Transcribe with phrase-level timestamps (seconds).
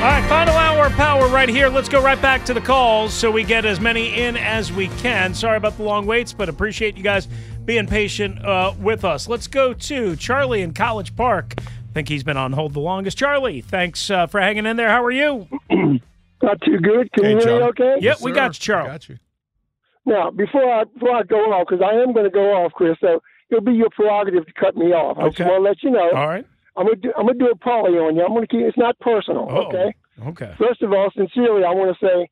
[0.00, 1.68] All right, final hour of power right here.
[1.68, 4.88] Let's go right back to the calls so we get as many in as we
[4.88, 5.34] can.
[5.34, 7.28] Sorry about the long waits, but appreciate you guys
[7.66, 9.28] being patient uh, with us.
[9.28, 11.52] Let's go to Charlie in College Park.
[11.58, 13.18] I think he's been on hold the longest.
[13.18, 14.88] Charlie, thanks uh, for hanging in there.
[14.88, 15.46] How are you?
[15.70, 17.12] Not too good.
[17.12, 17.96] Can Hey, you hear me okay?
[18.00, 18.88] Yep, we Sir, got you, Charlie.
[18.90, 19.18] Got you.
[20.06, 22.96] Now, before I before I go off, because I am going to go off, Chris,
[23.02, 25.18] so it'll be your prerogative to cut me off.
[25.18, 25.22] Okay.
[25.22, 25.36] I Okay.
[25.36, 26.10] just want to let you know.
[26.18, 26.46] All right.
[26.76, 28.24] I'm gonna do, I'm gonna do a poly on you.
[28.24, 28.60] I'm gonna keep.
[28.60, 29.46] It's not personal.
[29.50, 29.92] Oh, Okay.
[30.26, 30.52] Okay.
[30.58, 32.28] First of all, sincerely, I want to say,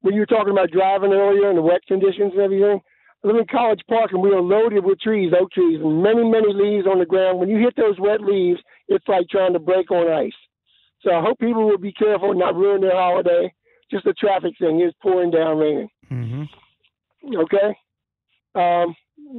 [0.00, 2.80] when you were talking about driving earlier and the wet conditions and everything,
[3.22, 6.24] I live in College Park and we are loaded with trees, oak trees, and many,
[6.24, 7.38] many leaves on the ground.
[7.38, 10.32] When you hit those wet leaves, it's like trying to break on ice.
[11.02, 13.52] So I hope people will be careful and not ruin their holiday.
[13.90, 14.80] Just a traffic thing.
[14.80, 15.88] It's pouring down raining.
[16.10, 16.44] Mm-hmm.
[17.42, 17.76] Okay.
[18.54, 18.94] Um,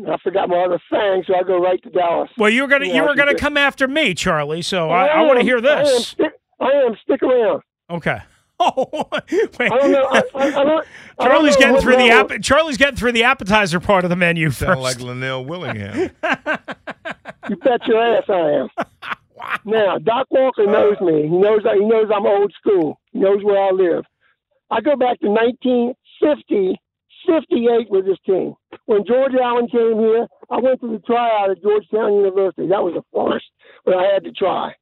[0.07, 2.29] I forgot my other thing, so I go right to Dallas.
[2.37, 4.61] Well, you were gonna you Yeah, were gonna come after me, Charlie.
[4.61, 6.07] So I, I want to am- hear I am, this.
[6.09, 6.95] stick, I am.
[7.03, 7.61] Stick around.
[7.89, 8.19] Okay.
[8.61, 9.61] Oh, wait.
[9.61, 10.05] I don't know.
[10.11, 10.85] I, I, I don't, I don't
[11.21, 12.29] Charlie's know getting what through the app.
[12.41, 14.81] Charlie's getting through the appetizer part of the menu Sound first.
[14.81, 16.09] like Linnell Willingham.
[17.49, 18.67] You bet your ass I am.
[19.63, 21.21] Now, Doc Walker knows me.
[21.21, 22.99] He knows he knows I'm old school.
[23.13, 24.03] He knows where I live.
[24.69, 26.77] I go back to 1950,
[27.27, 28.53] 58 with this team.
[28.85, 32.67] When George Allen came here, I went to the tryout at Georgetown University.
[32.67, 33.43] That was a farce,
[33.85, 34.73] but I had to try.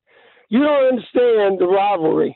[0.50, 2.36] You don't understand the rivalry.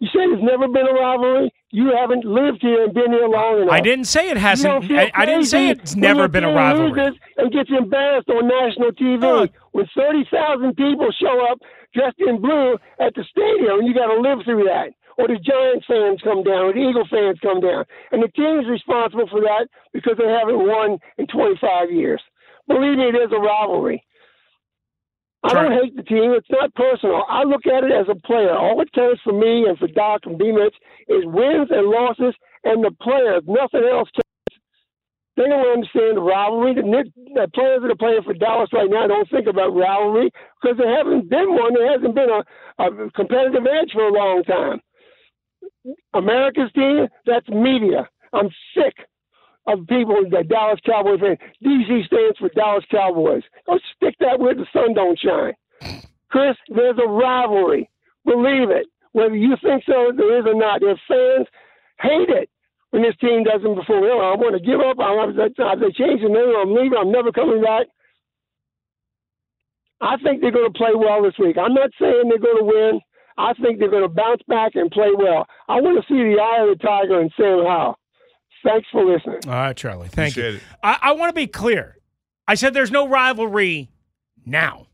[0.00, 1.52] You said there's never been a rivalry.
[1.70, 3.72] You haven't lived here and been here long enough.
[3.72, 4.90] I didn't say it hasn't.
[4.92, 7.18] I, I didn't say it's never been a rivalry.
[7.36, 11.58] And gets embarrassed on national TV when thirty thousand people show up
[11.94, 14.90] dressed in blue at the stadium, and you got to live through that.
[15.16, 18.66] Or the Giants fans come down, or the Eagle fans come down, and the team's
[18.66, 22.20] responsible for that because they haven't won in 25 years.
[22.66, 24.02] Believe me, there's a rivalry.
[25.44, 26.32] I don't hate the team.
[26.32, 27.24] It's not personal.
[27.28, 28.56] I look at it as a player.
[28.56, 30.50] All it counts for me and for Doc and B.
[30.50, 30.74] Mitch
[31.08, 33.42] is wins and losses and the players.
[33.46, 34.24] Nothing else counts.
[35.36, 36.74] They don't understand the rivalry.
[36.74, 36.82] The,
[37.34, 40.30] the players that are playing for Dallas right now don't think about rivalry
[40.62, 41.74] because there hasn't been one.
[41.74, 42.40] There hasn't been a,
[42.80, 44.80] a competitive edge for a long time.
[46.14, 48.08] America's team, that's media.
[48.32, 48.94] I'm sick
[49.66, 51.38] of people that Dallas Cowboys fans.
[51.64, 53.42] DC stands for Dallas Cowboys.
[53.66, 55.54] Go stick that where the sun don't shine.
[56.30, 57.88] Chris, there's a rivalry.
[58.24, 58.86] Believe it.
[59.12, 60.80] Whether you think so, there is or not.
[60.80, 61.46] Their fans
[62.00, 62.50] hate it
[62.90, 64.02] when this team doesn't perform.
[64.02, 64.98] Well, I want to give up.
[64.98, 66.54] I'm, I'm, they change the name.
[66.58, 66.98] I'm leaving.
[66.98, 67.86] I'm never coming back.
[70.00, 71.56] I think they're going to play well this week.
[71.56, 73.00] I'm not saying they're going to win.
[73.36, 75.46] I think they're going to bounce back and play well.
[75.68, 77.98] I want to see the eye of the tiger and Sam Howell.
[78.64, 79.40] Thanks for listening.
[79.46, 80.08] All right, Charlie.
[80.08, 80.60] Thank Appreciate you.
[80.82, 81.98] I, I want to be clear.
[82.46, 83.90] I said there's no rivalry
[84.46, 84.86] now.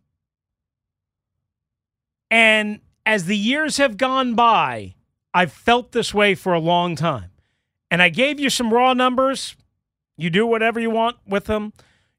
[2.31, 4.95] And as the years have gone by,
[5.35, 7.31] I've felt this way for a long time.
[7.91, 9.57] And I gave you some raw numbers.
[10.17, 11.73] You do whatever you want with them.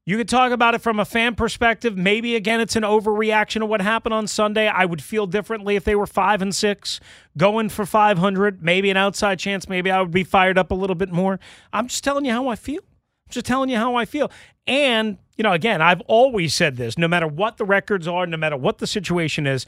[0.04, 1.96] You could talk about it from a fan perspective.
[1.96, 4.66] Maybe again, it's an overreaction to what happened on Sunday.
[4.66, 6.98] I would feel differently if they were five and six,
[7.36, 8.64] going for five hundred.
[8.64, 9.68] Maybe an outside chance.
[9.68, 11.38] Maybe I would be fired up a little bit more.
[11.72, 12.80] I'm just telling you how I feel.
[12.80, 14.28] I'm just telling you how I feel.
[14.66, 18.36] And you know, again, I've always said this: no matter what the records are, no
[18.36, 19.66] matter what the situation is,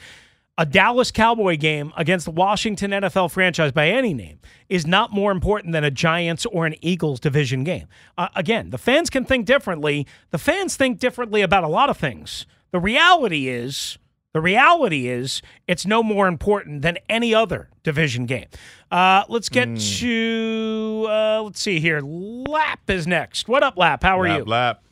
[0.57, 5.33] a Dallas Cowboy game against the Washington NFL franchise by any name is not more
[5.33, 7.87] important than a Giants or an Eagles division game.
[8.17, 10.07] Uh, again, the fans can think differently.
[10.31, 12.47] The fans think differently about a lot of things.
[12.71, 13.99] The reality is
[14.33, 18.47] The reality is, it's no more important than any other division game.
[18.91, 19.99] Uh, let's get Mm.
[20.01, 22.01] to, uh, let's see here.
[22.01, 23.47] Lap is next.
[23.49, 24.03] What up, Lap?
[24.03, 24.45] How are lap, you?
[24.45, 24.83] Lap.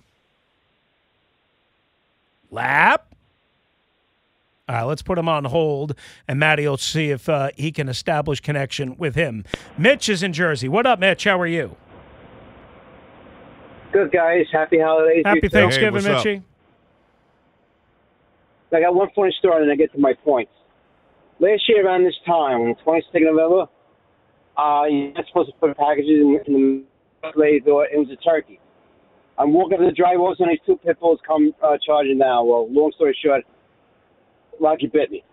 [2.53, 3.12] Lap.
[4.73, 5.95] All right, let's put him on hold,
[6.27, 9.45] and Matty will see if uh, he can establish connection with him.
[9.77, 10.67] Mitch is in Jersey.
[10.67, 11.25] What up, Mitch?
[11.25, 11.77] How are you?
[13.93, 15.25] Good guys, happy holidays.
[15.27, 15.47] Happy.
[15.51, 16.27] Thanksgiving, what's up?
[18.73, 20.53] I got one funny story, and I get to my points.
[21.39, 23.67] Last year around this time, on the 22nd of November,
[24.57, 26.85] uh, you're not supposed to put packages in, in
[27.23, 27.85] the lady door.
[27.85, 28.59] It was a turkey.
[29.37, 32.49] I'm walking up the driveway, and these two pit bulls come uh, charging down.
[32.49, 33.45] Well, long story short,
[34.61, 35.25] Rocky bit me.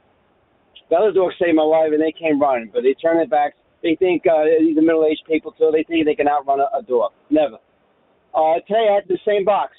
[0.89, 3.55] The other dog saved my life, and they came running, but they turn their backs.
[3.83, 6.81] They think uh, these are middle-aged people, so they think they can outrun a, a
[6.81, 7.11] dog.
[7.29, 7.57] Never.
[8.33, 9.73] Uh, today I had the same box.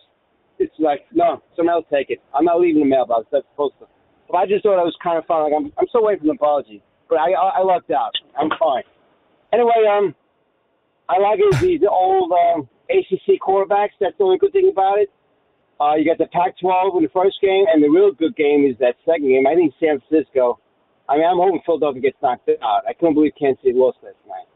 [0.59, 2.21] It's like, no, someone else take it.
[2.35, 3.27] I'm not leaving the mailbox.
[3.33, 3.87] That's supposed to.
[4.31, 5.45] But I just thought it was kind of fun.
[5.45, 8.13] Like I'm, I'm still waiting for an apology, but I, I, I lucked out.
[8.39, 8.85] I'm fine.
[9.53, 10.15] Anyway, um,
[11.09, 13.99] I like it, these old um, ACC quarterbacks.
[14.01, 15.11] That's the only good thing about it.
[15.81, 18.77] Uh, you got the Pac-12 in the first game, and the real good game is
[18.85, 19.47] that second game.
[19.49, 20.61] I think San Francisco.
[21.09, 22.85] I mean, I'm hoping Philadelphia gets knocked out.
[22.87, 24.47] I couldn't believe Kansas City lost last night.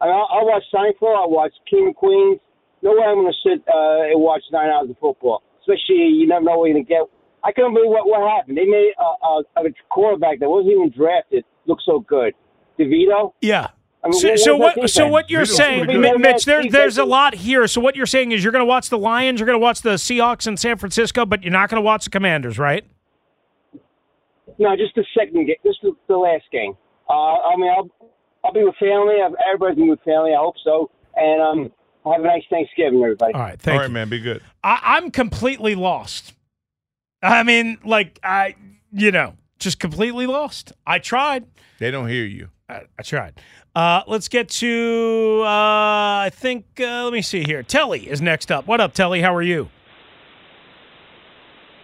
[0.00, 1.16] I mean, I'll, I'll watch Seinfeld.
[1.16, 2.38] I'll watch King Queens.
[2.82, 5.42] No way I'm going to sit uh, and watch nine hours of football.
[5.64, 7.08] Especially, you never know what you're going to get.
[7.42, 8.56] I couldn't believe what, what happened.
[8.56, 12.34] They made a, a, a quarterback that wasn't even drafted look so good.
[12.78, 13.32] DeVito.
[13.40, 13.68] Yeah.
[14.04, 14.90] I mean, So, what- so what?
[14.90, 16.44] So what you're Vito's saying, pretty Mitch?
[16.44, 17.66] There's there's a lot here.
[17.66, 19.80] So what you're saying is you're going to watch the Lions, you're going to watch
[19.80, 22.84] the Seahawks in San Francisco, but you're not going to watch the Commanders, right?
[24.58, 25.56] No, just the second game.
[25.64, 26.74] Just the, the last game.
[27.08, 27.90] Uh, I mean, I'll
[28.44, 29.16] I'll be with family.
[29.24, 30.32] I've- Everybody's been with family.
[30.32, 30.90] I hope so.
[31.16, 31.72] And um,
[32.12, 33.32] have a nice Thanksgiving, everybody.
[33.34, 33.58] All right.
[33.58, 33.94] Thank right, you.
[33.94, 34.08] man.
[34.08, 34.42] Be good.
[34.62, 36.34] I, I'm completely lost.
[37.22, 38.54] I mean, like I,
[38.92, 40.72] you know, just completely lost.
[40.86, 41.46] I tried.
[41.78, 42.48] They don't hear you.
[42.68, 43.40] I, I tried.
[43.74, 45.40] Uh, let's get to.
[45.42, 46.66] Uh, I think.
[46.78, 47.62] Uh, let me see here.
[47.62, 48.66] Telly is next up.
[48.66, 49.20] What up, Telly?
[49.20, 49.68] How are you?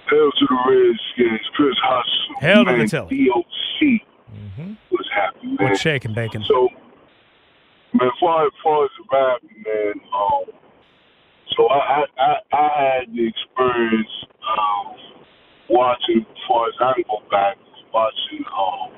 [0.09, 2.41] Hell to the Redskins, Chris Hustle.
[2.41, 3.27] Hail to the man, Tilly.
[3.27, 4.01] DOC
[4.91, 5.57] was happy, man.
[5.59, 6.45] What's shaking, bacon?
[6.47, 6.69] So,
[7.95, 10.45] man, far as far as the rap, man, um,
[11.57, 14.09] so I, I I I had the experience
[14.43, 14.97] of
[15.71, 17.57] watching, as far as I can go back,
[17.95, 18.91] watching um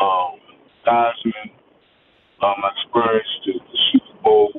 [0.00, 0.40] um
[0.84, 1.52] Diamond.
[2.40, 2.70] Um, I
[3.44, 4.52] the, the Super Bowl.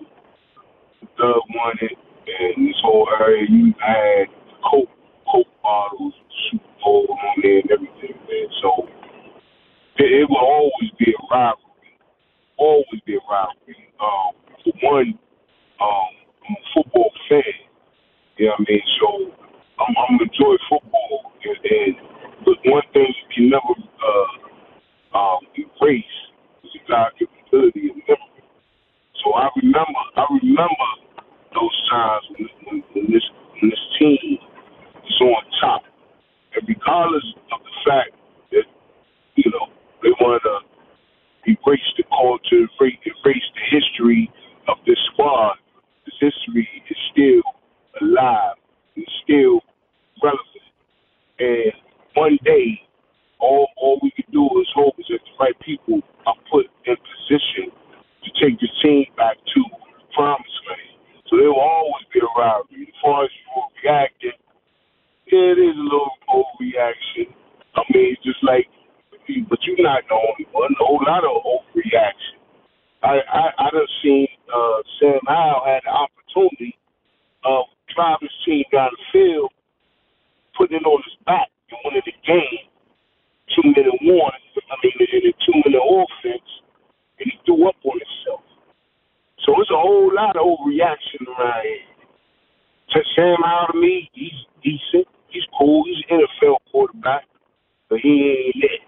[1.17, 1.97] Doug won it,
[2.27, 4.27] and this whole area you had
[4.69, 4.89] Coke
[5.31, 6.13] Coke bottles,
[6.51, 8.47] Super Bowl on there, and everything, man.
[8.61, 8.87] So
[9.97, 11.99] it, it will always be a rivalry.
[12.57, 13.93] Always be a rivalry.
[13.99, 14.31] Um,
[14.63, 15.19] for one,
[15.81, 16.11] um,
[16.47, 17.43] I'm a football fan.
[18.37, 18.81] You know what I mean?
[18.99, 19.38] So
[19.79, 21.95] I'm, I'm enjoy football, and, and
[22.45, 26.05] but one thing you can never uh, um, erase
[26.63, 28.43] is God-given ability of memory.
[29.23, 30.89] So I remember, I remember
[31.55, 33.25] those times when, when, when this
[33.61, 34.37] when this team
[35.03, 35.83] was on top,
[36.55, 38.11] and regardless of the fact
[38.51, 38.67] that
[39.35, 39.67] you know
[40.03, 40.59] they wanted to
[41.47, 44.31] erase the culture, erase, erase the history
[44.67, 45.55] of this squad.
[46.05, 47.43] This history is still
[48.01, 48.55] alive,
[48.95, 49.61] it's still
[50.23, 50.67] relevant,
[51.39, 51.73] and
[52.15, 52.81] one day,
[53.39, 56.95] all all we can do is hope is that the right people are put in
[56.97, 57.71] position
[58.23, 59.61] to take the team back to
[60.13, 60.97] promised land.
[61.29, 62.87] So there will always be a rivalry.
[62.89, 64.37] As far as you reacting,
[65.31, 67.31] yeah, it is a little overreaction.
[67.75, 68.67] I mean, it's just like,
[69.49, 70.73] but you're not the only one.
[70.73, 72.39] A whole lot of overreaction.
[73.03, 76.77] I I, I done seen uh, Sam Howell had the opportunity
[77.45, 77.65] of
[77.95, 79.51] driving his team down the field,
[80.57, 82.65] putting it on his back and winning the game.
[83.55, 84.33] Two minute one,
[84.71, 86.49] I mean, in a two minute offense,
[87.19, 88.43] and he threw up on himself.
[89.45, 91.85] So it's a whole lot of overreaction around here.
[92.91, 95.07] To Sam Howell to me, he's decent.
[95.29, 95.83] He's cool.
[95.85, 97.25] He's an NFL quarterback,
[97.89, 98.81] but he ain't it.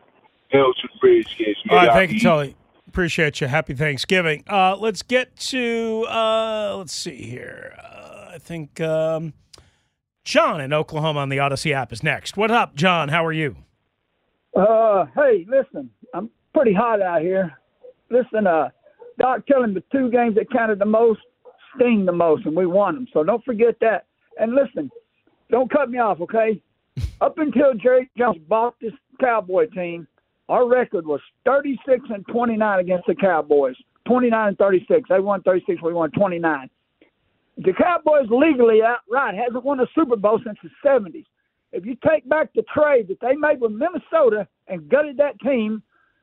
[0.51, 1.87] Hell to the Redskins, All man.
[1.87, 2.55] right, thank you, He- Tully.
[2.87, 3.47] Appreciate you.
[3.47, 4.43] Happy Thanksgiving.
[4.47, 7.73] Uh, let's get to uh, let's see here.
[7.81, 9.33] Uh, I think um,
[10.25, 12.35] John in Oklahoma on the Audacy app is next.
[12.35, 13.07] What up, John?
[13.07, 13.55] How are you?
[14.53, 17.53] Uh, hey, listen, I'm pretty hot out here.
[18.09, 18.69] Listen, uh,
[19.17, 21.21] Doc, tell him the two games that counted the most
[21.75, 23.07] sting the most, and we won them.
[23.13, 24.07] So don't forget that.
[24.37, 24.89] And listen,
[25.49, 26.61] don't cut me off, okay?
[27.21, 28.91] Up until Jerry Jones bought this
[29.21, 30.07] Cowboy team,
[30.51, 33.75] our record was 36 and 29 against the Cowboys.
[34.05, 35.07] 29 and 36.
[35.07, 35.81] They won 36.
[35.81, 36.69] We won 29.
[37.57, 41.25] The Cowboys legally outright hasn't won a Super Bowl since the 70s.
[41.71, 45.81] if you take back the trade that they made with Minnesota and gutted that team,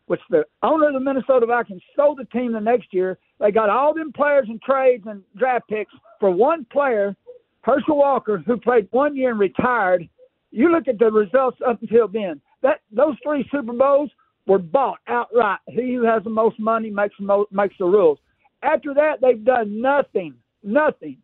[0.08, 3.70] which the owner of the Minnesota Vikings sold the team the next year, they got
[3.70, 7.16] all them players and trades and draft picks for one player,
[7.62, 10.06] Herschel Walker, who played one year and retired.
[10.50, 12.42] You look at the results up until then.
[12.60, 14.10] That those three Super Bowls
[14.48, 15.60] were bought outright.
[15.68, 18.18] He who has the most money makes the most, makes the rules.
[18.62, 21.18] After that, they've done nothing, nothing.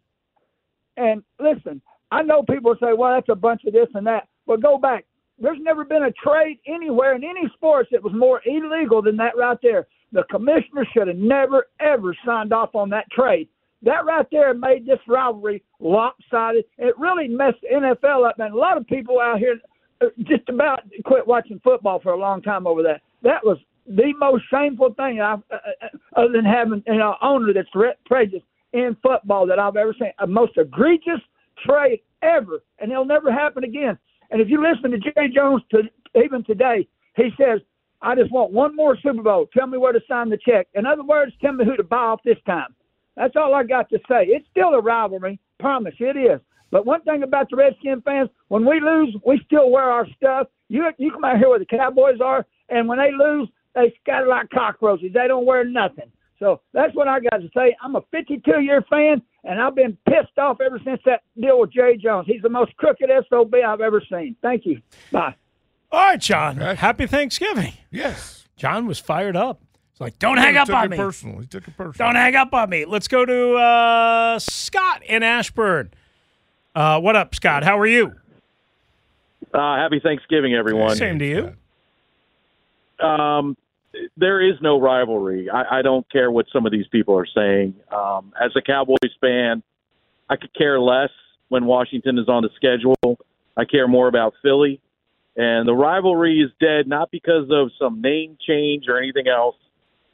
[0.96, 1.80] And listen,
[2.12, 5.06] I know people say, "Well, that's a bunch of this and that," but go back.
[5.38, 9.36] There's never been a trade anywhere in any sports that was more illegal than that
[9.36, 9.88] right there.
[10.12, 13.48] The commissioner should have never ever signed off on that trade.
[13.82, 16.64] That right there made this rivalry lopsided.
[16.78, 19.58] It really messed the NFL up, and a lot of people out here
[20.00, 23.02] uh, just about quit watching football for a long time over that.
[23.24, 27.16] That was the most shameful thing I've, uh, uh, other than having an you know,
[27.20, 27.68] owner that's
[28.06, 30.12] prejudiced in football that I've ever seen.
[30.20, 31.20] A most egregious
[31.66, 33.98] trade ever, and it'll never happen again.
[34.30, 35.82] And if you listen to Jerry Jones to
[36.14, 37.60] even today, he says,
[38.02, 39.46] "I just want one more Super Bowl.
[39.46, 41.96] Tell me where to sign the check." In other words, tell me who to buy
[41.96, 42.74] off this time.
[43.16, 44.26] That's all I got to say.
[44.26, 46.40] It's still a rivalry, promise it is.
[46.70, 50.48] But one thing about the Redskin fans, when we lose, we still wear our stuff.
[50.68, 54.26] You you come out here where the Cowboys are, and when they lose, they scatter
[54.26, 55.12] like cockroaches.
[55.14, 56.10] They don't wear nothing.
[56.38, 57.76] So that's what I got to say.
[57.80, 61.72] I'm a 52 year fan, and I've been pissed off ever since that deal with
[61.72, 62.26] Jerry Jones.
[62.26, 64.36] He's the most crooked SOB I've ever seen.
[64.42, 64.80] Thank you.
[65.12, 65.34] Bye.
[65.92, 66.56] All right, John.
[66.56, 67.74] Happy Thanksgiving.
[67.90, 68.46] Yes.
[68.56, 69.60] John was fired up.
[69.92, 70.96] It's like, don't hang up took on it me.
[70.96, 71.38] personal.
[71.38, 72.08] He took it personal.
[72.08, 72.84] Don't hang up on me.
[72.84, 75.92] Let's go to uh, Scott in Ashburn.
[76.74, 77.62] Uh, what up, Scott?
[77.62, 78.12] How are you?
[79.52, 80.96] Uh, happy Thanksgiving, everyone.
[80.96, 81.54] Same to you.
[83.04, 83.56] Um,
[84.16, 85.48] there is no rivalry.
[85.50, 87.74] I, I don't care what some of these people are saying.
[87.92, 89.62] Um, as a Cowboys fan,
[90.28, 91.10] I could care less
[91.48, 93.18] when Washington is on the schedule.
[93.56, 94.80] I care more about Philly.
[95.36, 99.56] And the rivalry is dead not because of some name change or anything else.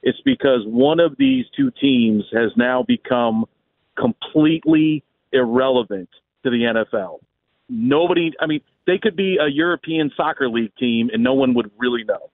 [0.03, 3.45] It's because one of these two teams has now become
[3.99, 6.09] completely irrelevant
[6.43, 7.19] to the NFL.
[7.69, 11.71] Nobody, I mean, they could be a European soccer league team and no one would
[11.79, 12.31] really know.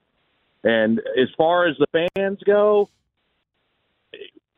[0.67, 2.91] And as far as the fans go,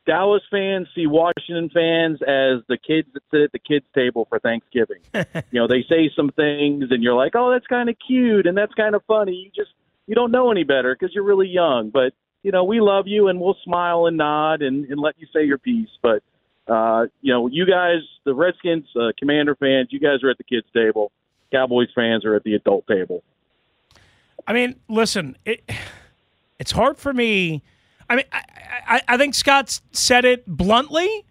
[0.07, 4.39] Dallas fans see Washington fans as the kids that sit at the kids' table for
[4.39, 5.01] Thanksgiving.
[5.13, 8.57] you know, they say some things, and you're like, "Oh, that's kind of cute and
[8.57, 9.75] that's kind of funny." You just
[10.07, 11.91] you don't know any better because you're really young.
[11.91, 15.27] But you know, we love you, and we'll smile and nod and, and let you
[15.31, 15.91] say your piece.
[16.03, 16.23] But
[16.67, 20.45] uh, you know, you guys, the Redskins, uh, Commander fans, you guys are at the
[20.45, 21.13] kids' table.
[21.53, 23.23] Cowboys fans are at the adult table.
[24.47, 25.69] I mean, listen, it,
[26.59, 27.63] it's hard for me.
[28.11, 28.43] I mean, I,
[28.87, 31.25] I, I think Scott said it bluntly,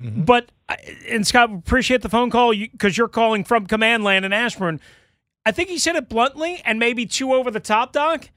[0.00, 0.22] mm-hmm.
[0.22, 0.76] but uh,
[1.08, 4.80] and Scott appreciate the phone call because you, are calling from Command Land in Ashburn.
[5.44, 8.30] I think he said it bluntly and maybe too over the top, Doc.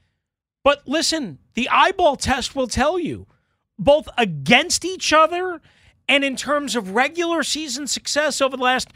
[0.63, 3.27] But listen, the eyeball test will tell you
[3.77, 5.61] both against each other
[6.07, 8.89] and in terms of regular season success over the last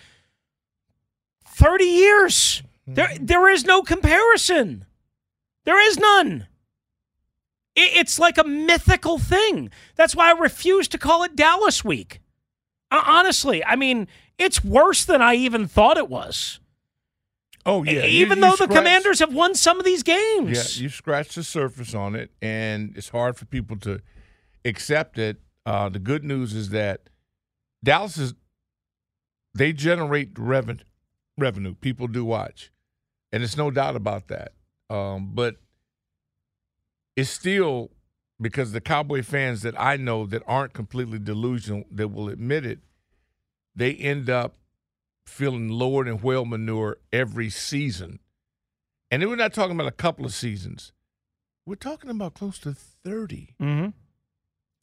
[1.46, 2.64] 30 years.
[2.86, 3.26] There, mm-hmm.
[3.26, 4.86] there is no comparison.
[5.66, 6.48] There is none.
[7.78, 9.70] It, it's like a mythical thing.
[9.96, 12.20] That's why I refuse to call it Dallas Week.
[12.92, 14.08] Uh, honestly, I mean,
[14.38, 16.60] it's worse than I even thought it was.
[17.66, 20.78] Oh yeah, E- You- even you though the Commanders have won some of these games.
[20.78, 24.02] Yeah, you scratch the surface on it, and it's hard for people to
[24.66, 25.38] accept it.
[25.66, 27.10] Uh, the good news is that
[27.84, 28.34] Dallas is
[29.54, 30.84] they generate revenue.
[31.38, 32.72] Revenue people do watch,
[33.34, 34.54] and it's no doubt about that.
[34.90, 35.58] Um, but
[37.18, 37.90] it's still
[38.40, 42.80] because the Cowboy fans that I know that aren't completely delusional that will admit it,
[43.76, 44.56] they end up
[45.26, 48.20] feeling lower than whale manure every season.
[49.10, 50.94] And then we're not talking about a couple of seasons.
[51.66, 53.56] We're talking about close to 30.
[53.60, 53.90] Mm-hmm.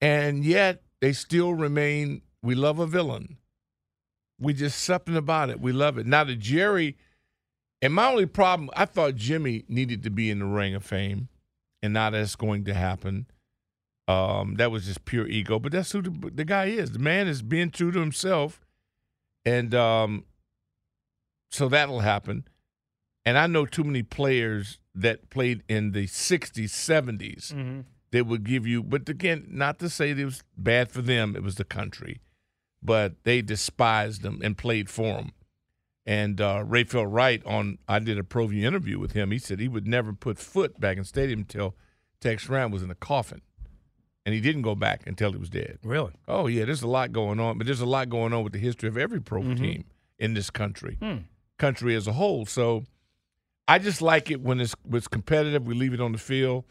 [0.00, 3.38] And yet they still remain, we love a villain.
[4.40, 5.60] We just something about it.
[5.60, 6.06] We love it.
[6.06, 6.96] Now the Jerry,
[7.80, 11.28] and my only problem, I thought Jimmy needed to be in the ring of fame,
[11.84, 13.26] and now that's going to happen.
[14.08, 16.90] Um, that was just pure ego, but that's who the, the guy is.
[16.92, 18.60] The man is being true to himself,
[19.44, 20.24] and um,
[21.50, 22.46] so that'll happen.
[23.24, 27.80] And I know too many players that played in the '60s, '70s Mm-hmm.
[28.10, 28.82] that would give you.
[28.82, 32.20] But again, not to say it was bad for them; it was the country,
[32.82, 35.32] but they despised them and played for them.
[36.06, 37.78] And uh, Rayfield Wright on.
[37.88, 39.30] I did a pro view interview with him.
[39.30, 41.74] He said he would never put foot back in stadium until
[42.20, 43.40] Tex Schramm was in a coffin,
[44.26, 45.78] and he didn't go back until he was dead.
[45.82, 46.12] Really?
[46.28, 48.58] Oh yeah, there's a lot going on, but there's a lot going on with the
[48.58, 49.84] history of every pro team
[50.18, 51.16] in this country, Hmm.
[51.58, 52.44] country as a whole.
[52.44, 52.84] So
[53.66, 55.66] I just like it when it's, when it's competitive.
[55.66, 56.64] We leave it on the field.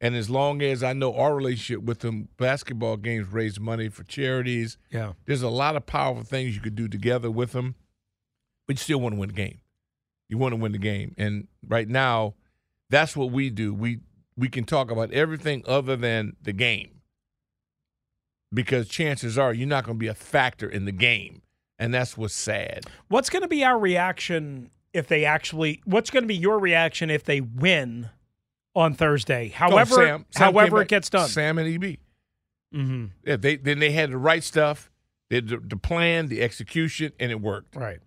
[0.00, 4.04] And as long as I know our relationship with them, basketball games raise money for
[4.04, 4.76] charities.
[4.92, 5.14] Yeah.
[5.24, 7.74] There's a lot of powerful things you could do together with them,
[8.66, 9.60] but you still want to win the game.
[10.28, 11.14] You want to win the game.
[11.18, 12.34] And right now,
[12.90, 13.72] that's what we do.
[13.74, 14.00] We
[14.36, 16.90] we can talk about everything other than the game.
[18.54, 21.42] Because chances are you're not going to be a factor in the game.
[21.78, 22.84] And that's what's sad.
[23.08, 25.82] What's going to be our reaction if they actually?
[25.84, 28.08] What's going to be your reaction if they win
[28.74, 29.48] on Thursday?
[29.48, 31.28] However, Oh, Sam, Sam however it gets done.
[31.28, 31.98] Sam and EB.
[32.74, 33.06] mm-hmm.
[33.26, 34.90] Yeah, they then they had the right stuff,
[35.28, 37.76] they the, the plan, the execution, and it worked.
[37.76, 37.98] Right.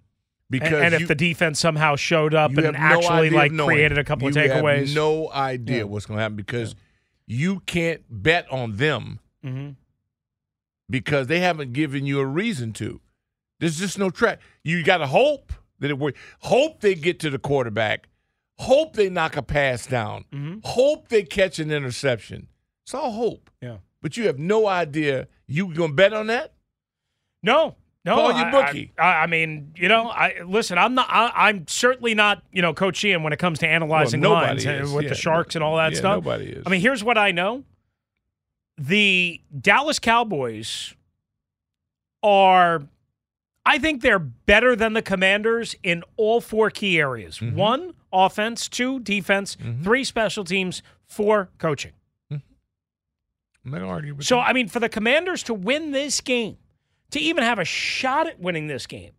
[0.50, 3.56] Because And, and if you- the defense somehow showed up and have no actually like
[3.56, 4.80] created a couple of takeaways.
[4.80, 5.84] You have no idea Yeah.
[5.84, 6.76] what's going to happen because
[7.28, 9.70] you can't bet on them hmm
[10.90, 13.00] because they haven't given you a reason to.
[13.60, 14.40] There's just no track.
[14.64, 16.20] You got to hope that it works.
[16.40, 18.08] Hope they get to the quarterback.
[18.58, 20.26] Hope they knock a pass down.
[20.34, 20.62] Mhm.
[20.66, 22.48] Hope they catch an interception.
[22.84, 23.52] It's all hope.
[23.62, 23.78] Yeah.
[24.02, 25.28] But you have no idea.
[25.46, 26.54] You going to bet on that?
[27.44, 27.76] No,
[28.06, 28.16] no.
[28.16, 28.92] Call your bookie.
[28.98, 30.78] I, I, I mean, you know, I listen.
[30.78, 31.08] I'm not.
[31.10, 32.44] I, I'm certainly not.
[32.52, 34.92] You know, Coach Sheehan when it comes to analyzing Well, lines is.
[34.92, 36.16] with Yeah, the Sharks and all that yeah, stuff.
[36.26, 36.64] nobody is.
[36.66, 37.64] I mean, here's what I know:
[38.78, 40.94] the Dallas Cowboys
[42.24, 42.84] are.
[43.66, 47.56] I think they're better than the Commanders in all four key areas: Mm-hmm.
[47.58, 51.92] one, offense; two, defense; three, special teams; four, coaching.
[52.32, 52.42] I'm
[53.66, 54.40] not with So.
[54.40, 56.58] I mean, for the Commanders to win this game,
[57.12, 59.12] to even have a shot at winning this game,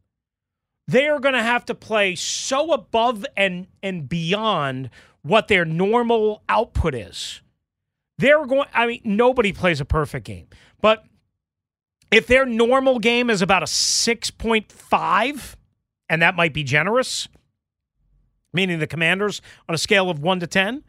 [0.87, 4.91] they are going to have to play so above and and beyond
[5.23, 7.43] what their normal output is.
[8.19, 8.69] They're going.
[8.75, 10.49] I mean, nobody plays a perfect game,
[10.81, 11.05] but
[12.11, 15.57] if their normal game is about a six point five,
[16.09, 17.29] and that might be generous,
[18.53, 20.83] meaning the Commanders on a scale of one to ten,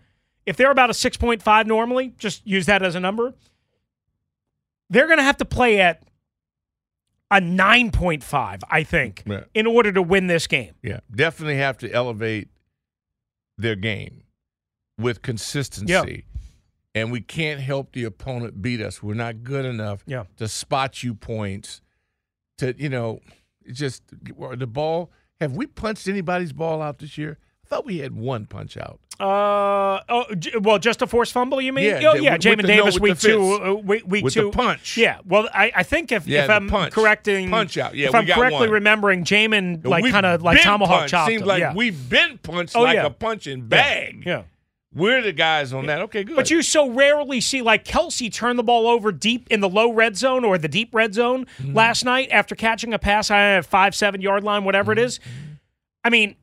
[0.45, 3.33] if they're about a six point five normally, just use that as a number.
[4.89, 6.03] They're going to have to play at
[7.31, 9.45] a 9.5, I think, Yeah.
[9.53, 10.75] in order to win this game.
[10.83, 12.49] Yeah, definitely have to elevate
[13.57, 14.23] their game
[14.97, 16.25] with consistency.
[16.93, 19.01] And we can't help the opponent beat us.
[19.01, 20.25] We're not good enough Yeah.
[20.37, 21.81] to spot you points.
[22.57, 23.21] To you know,
[23.71, 25.09] just the ball.
[25.39, 27.39] Have we punched anybody's ball out this year?
[27.71, 28.99] I thought we had one punch out.
[29.19, 31.85] Uh oh, j- well, just a forced fumble, you mean?
[31.85, 33.61] Yeah, oh, yeah, with Jamin the- no, Davis, with week the two, fist.
[33.69, 34.97] uh, week, week With the two, punch.
[34.97, 36.91] Yeah, well, I, I think if, Yeah, if the I'm punch.
[36.93, 37.93] correcting, Punch out.
[37.95, 38.69] Yeah, if we I'm got correctly one.
[38.71, 41.11] remembering, Jamin like We've kind of like been tomahawk punched.
[41.11, 41.47] chopped Seems him.
[41.47, 41.73] like yeah.
[41.73, 43.05] we've been punched Oh, like yeah.
[43.05, 44.23] a punching bag.
[44.25, 44.43] yeah.
[44.93, 46.01] We're the guys on that.
[46.01, 46.35] Okay, good.
[46.35, 49.93] But you so rarely see like Kelce turn the ball over deep in the low
[49.93, 51.73] red zone or the deep red zone Mm-hmm.
[51.75, 55.05] last night after catching a pass on a five, seven yard line, whatever it Mm-hmm.
[55.05, 55.19] is.
[56.03, 56.35] I mean,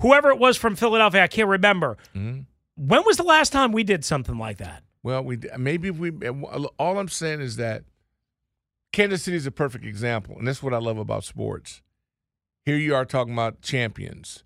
[0.00, 1.96] whoever it was from Philadelphia, I can't remember.
[2.14, 2.40] Mm-hmm.
[2.76, 4.82] When was the last time we did something like that?
[5.02, 6.10] Well, we maybe we.
[6.78, 7.84] All I'm saying is that
[8.92, 11.82] Kansas City is a perfect example, and that's what I love about sports.
[12.64, 14.42] Here you are talking about champions.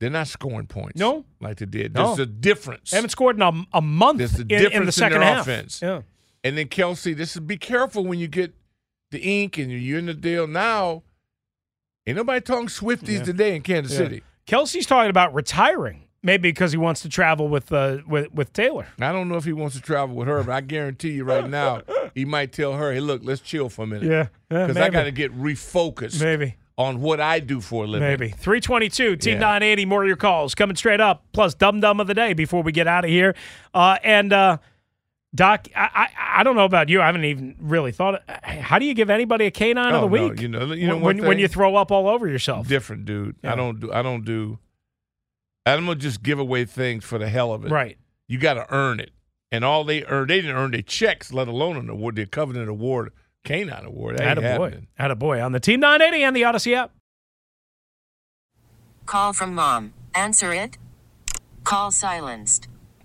[0.00, 0.98] They're not scoring points.
[0.98, 1.24] No.
[1.40, 1.94] like they did.
[1.94, 2.08] No.
[2.08, 2.90] There's a difference.
[2.90, 5.34] They haven't scored in a, a month There's the in, difference in the second their
[5.34, 5.46] half.
[5.46, 5.80] offense.
[5.80, 6.02] Yeah.
[6.44, 8.54] And then Kelce, this is be careful when you get
[9.10, 11.02] the ink and you're in the deal now.
[12.06, 13.24] Ain't nobody talking Swifties Yeah.
[13.24, 13.98] today in Kansas Yeah.
[14.06, 14.22] City.
[14.46, 18.86] Kelce's talking about retiring, maybe because he wants to travel with uh, with with Taylor.
[19.00, 21.48] I don't know if he wants to travel with her, but I guarantee you right
[21.48, 21.82] now,
[22.14, 24.88] he might tell her, "Hey, look, let's chill for a minute." Yeah, yeah, because I
[24.90, 26.54] got to get refocused Maybe.
[26.78, 28.06] on what I do for a living.
[28.08, 28.28] Maybe.
[28.28, 29.40] 322, Team Yeah.
[29.40, 32.62] 980, more of your calls coming straight up, plus Dum Dum of the Day before
[32.62, 33.34] we get out of here.
[33.74, 34.58] Uh, and, uh,
[35.36, 36.08] Doc, I, I
[36.40, 37.00] I don't know about you.
[37.00, 38.22] I haven't even really thought.
[38.42, 40.40] How do you give anybody a canine of Oh, the no, week?
[40.40, 42.66] you know- you know when, when, when you throw up all over yourself.
[42.66, 43.36] different, dude.
[43.44, 43.52] Yeah.
[43.52, 43.92] I don't do.
[43.92, 44.58] I don't do.
[45.64, 47.70] I'm gonna just give away things for the hell of it.
[47.70, 47.98] Right.
[48.28, 49.10] You got to earn it,
[49.52, 52.68] and all they earn, they didn't earn their checks, let alone an award, their Covenant
[52.68, 53.12] Award,
[53.44, 54.18] Canine Award.
[54.18, 54.70] That ain't Attaboy.
[54.72, 54.86] happening.
[54.98, 55.44] Attaboy.
[55.44, 56.92] On the Team 980 and the Audacy app.
[59.06, 59.92] Call from mom.
[60.14, 60.78] Answer it.
[61.64, 62.68] Call silenced.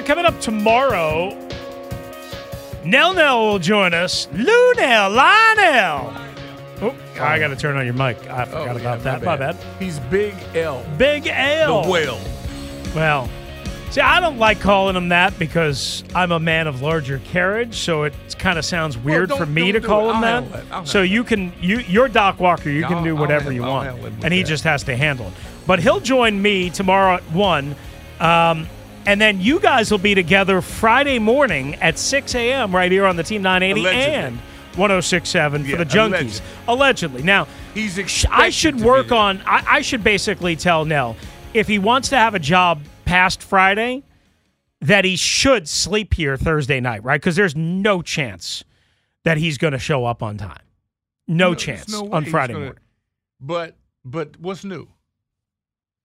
[0.00, 1.30] right, coming up tomorrow,
[2.84, 4.28] Nell Nell will join us.
[4.32, 6.14] Lou Nell, Lionel.
[6.82, 8.16] Oh, I got to turn on your mic.
[8.30, 9.22] I forgot Oh, about that.
[9.22, 9.56] My bad.
[9.78, 10.82] He's Big L.
[10.96, 11.82] Big L.
[11.82, 12.18] The whale.
[12.94, 13.28] Well,
[13.90, 18.04] see, I don't like calling him that because I'm a man of larger carriage, so
[18.04, 20.62] it kind of sounds weird don't- for me to call him I'll that.
[20.72, 23.62] I'll So you can you you're Doc Walker, you can I'll- do I'll whatever you
[23.64, 24.48] I'll want, handle it with and he that.
[24.48, 25.34] just has to handle it.
[25.66, 27.76] But he'll join me tomorrow at one.
[28.18, 28.66] Um,
[29.06, 32.74] and then you guys will be together Friday morning at 6 a.m.
[32.74, 34.14] right here on the Team 980 Allegedly.
[34.14, 34.36] and
[34.76, 36.10] 1067 for the Junkies.
[36.10, 36.40] allegedly.
[36.68, 37.22] Allegedly.
[37.22, 39.40] Now, He's I should work on.
[39.46, 41.16] I, I should basically tell Nell
[41.54, 44.02] if he wants to have a job past Friday,
[44.80, 47.20] that he should sleep here Thursday night, right?
[47.20, 48.64] Because there's no chance
[49.24, 50.62] that he's going to show up on time.
[51.28, 52.82] No, there's chance no on Friday gonna- morning.
[53.40, 54.88] But but what's new?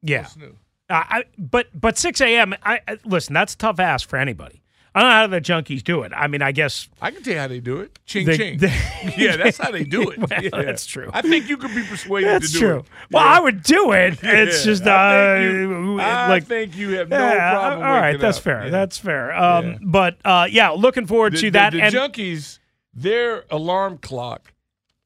[0.02, 0.56] Yeah, What's new?
[0.90, 2.54] Uh, I, but but 6 a.m.
[2.64, 3.34] I, I listen.
[3.34, 4.62] That's tough ask for anybody.
[4.98, 6.14] I don't know how the junkies do it.
[6.16, 8.00] I mean, I guess I can tell you how they do it.
[8.06, 8.58] Ching They- ching.
[8.60, 8.74] they-
[9.18, 10.18] yeah, that's how they do it.
[10.30, 10.50] Well, Yeah.
[10.52, 11.10] that's true.
[11.12, 12.78] I think you could be persuaded that's to do true.
[12.80, 12.86] it.
[13.12, 13.32] Well, Yeah.
[13.34, 14.20] I would do it.
[14.24, 14.72] It's Yeah.
[14.72, 17.74] just uh, I think you, I like think you have no problem.
[17.86, 18.44] all right, that's up.
[18.46, 18.70] fair.
[18.70, 19.36] That's fair.
[19.36, 19.80] Um.
[19.84, 21.74] But uh, yeah, looking forward the, to the- that.
[21.74, 22.60] The, and junkies,
[22.94, 24.54] their alarm clock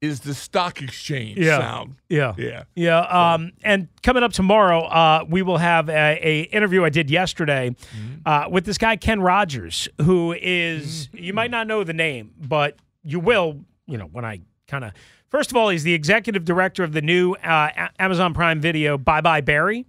[0.02, 1.96] is the stock exchange yeah, sound.
[2.08, 2.64] yeah, Yeah.
[2.76, 3.00] yeah.
[3.34, 7.72] Um, and coming up tomorrow, uh, we will have a, a interview I did yesterday
[7.72, 8.16] Mm-hmm.
[8.26, 12.78] uh, with this guy Ken Rodgers, who is you might not know the name, but
[13.04, 13.60] you will.
[13.88, 14.94] You know when I kind of.
[15.28, 19.22] First of all, he's the executive director of the new uh, Amazon Prime Video Bye
[19.22, 19.86] Bye Barry.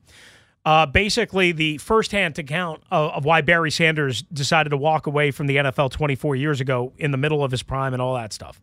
[0.67, 5.47] Uh, basically, the firsthand account of, of why Barry Sanders decided to walk away from
[5.47, 8.61] the NFL 24 years ago in the middle of his prime and all that stuff.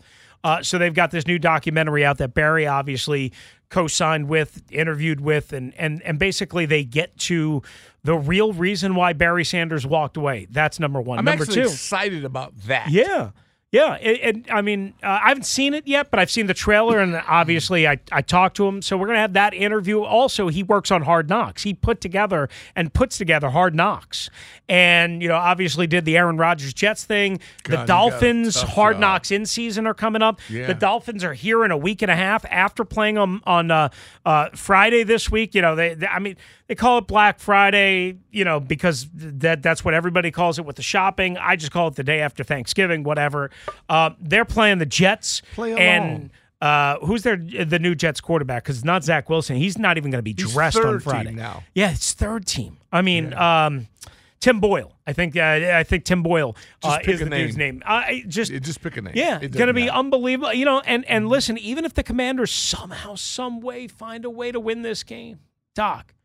[0.47, 3.33] Uh, so they've got this new documentary out that Barry obviously
[3.69, 7.61] co-signed with, interviewed with, and and and basically they get to
[8.05, 10.47] the real reason why Barry Sanders walked away.
[10.49, 11.19] That's number one.
[11.19, 12.89] I'm number actually two, excited about that.
[12.89, 13.31] yeah.
[13.69, 16.53] Yeah, and, and I mean, uh, I haven't seen it yet, but I've seen the
[16.53, 18.81] trailer, and obviously, I, I talked to him.
[18.81, 20.03] So we're gonna have that interview.
[20.03, 21.63] Also, he works on Hard Knocks.
[21.63, 24.29] He put together and puts together Hard Knocks,
[24.69, 27.33] and you know, obviously, did the Aaron Rodgers Jets thing.
[27.33, 29.01] God, the you got a Dolphins Hard job.
[29.01, 30.39] Knocks in season are coming up.
[30.49, 30.67] Yeah.
[30.67, 33.89] The Dolphins are here in a week and a half after playing them on uh,
[34.25, 35.53] uh, Friday this week.
[35.53, 38.17] You know, they, they I mean, they call it Black Friday.
[38.31, 41.37] You know, because that that's what everybody calls it with the shopping.
[41.37, 43.49] I just call it the day after Thanksgiving, whatever.
[43.89, 46.29] Uh, they're playing the Jets Play and.
[46.59, 48.63] Uh, who's their the new Jets quarterback?
[48.63, 49.57] Because it's not Zach Wilson.
[49.57, 51.61] He's not even going to be He's dressed on Friday now.
[51.75, 52.77] Yeah, it's third team.
[52.91, 53.87] I mean, um,
[54.39, 54.91] Tim Boyle.
[55.05, 55.37] I think.
[55.37, 57.75] Uh, I think Tim Boyle uh, Just pick is a the dude's name.
[57.75, 57.83] name.
[57.85, 59.13] I just Yeah, just pick a name.
[59.15, 59.97] yeah, it's going to be matter.
[59.99, 60.51] unbelievable.
[60.51, 64.51] You know, and and listen, even if the Commanders somehow, some way, find a way
[64.51, 65.37] to win this game,
[65.75, 66.15] Doc,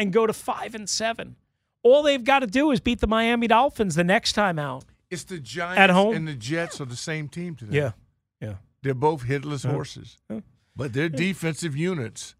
[0.00, 1.36] and go to five and seven,
[1.82, 4.84] all they've got to do is beat the Miami Dolphins the next time out.
[5.10, 6.14] It's the Giants At home?
[6.14, 7.76] and the Jets are the same team today.
[7.76, 7.92] Yeah,
[8.40, 8.54] yeah.
[8.82, 9.72] They're both hitless Yeah.
[9.72, 10.16] horses.
[10.30, 10.40] Yeah.
[10.76, 12.34] But their defensive units,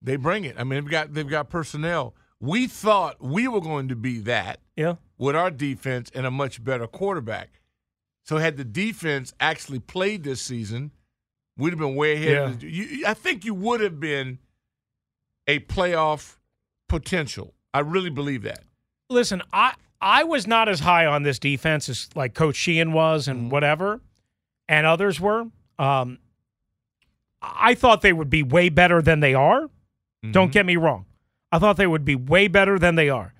[0.00, 0.54] they bring it.
[0.58, 2.14] I mean, they've got they've got personnel.
[2.40, 4.96] We thought we were going to be that Yeah.
[5.18, 7.60] with our defense and a much better quarterback.
[8.24, 10.90] So had the defense actually played this season,
[11.56, 12.36] we'd have been way ahead.
[12.42, 14.38] Of the, you, I think you would have been
[15.48, 16.36] a playoff
[16.92, 17.54] potential.
[17.72, 18.60] I really believe that.
[19.08, 23.28] Listen, I I was not as high on this defense as like Coach Sheehan was
[23.28, 24.00] and whatever,
[24.68, 25.46] and others were.
[25.78, 26.18] Um,
[27.40, 29.68] I thought they would be way better than they are.
[30.30, 31.06] Don't get me wrong.
[31.50, 33.32] I thought they would be way better than they are.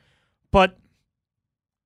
[0.50, 0.76] But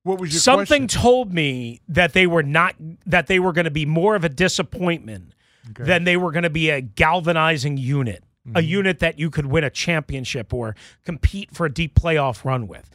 [0.04, 1.02] What was your something question?
[1.02, 4.28] told me that they were not that they were going to be more of a
[4.30, 5.34] disappointment
[5.78, 8.22] than they were going to be a galvanizing unit,
[8.54, 8.68] a Mm-hmm.
[8.68, 12.88] unit that you could win a championship or compete for a deep playoff run with.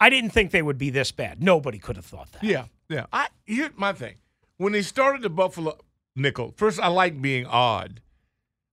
[0.00, 1.42] I didn't think they would be this bad.
[1.42, 2.42] Nobody could have thought that.
[2.44, 3.06] Yeah, yeah.
[3.12, 4.16] I here's my thing.
[4.56, 5.78] When they started the Buffalo
[6.16, 8.00] nickel, first I like being odd.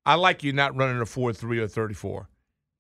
[0.06, 2.28] I like you not running a four three or thirty four.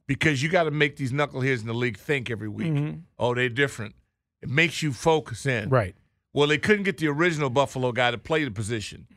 [0.07, 2.95] Because you got to make these knuckleheads in the league think every week.
[3.17, 3.95] Oh, they're different.
[4.41, 5.69] It makes you focus in.
[5.69, 5.95] Right.
[6.33, 9.07] Well, they couldn't get the original Buffalo guy to play the position.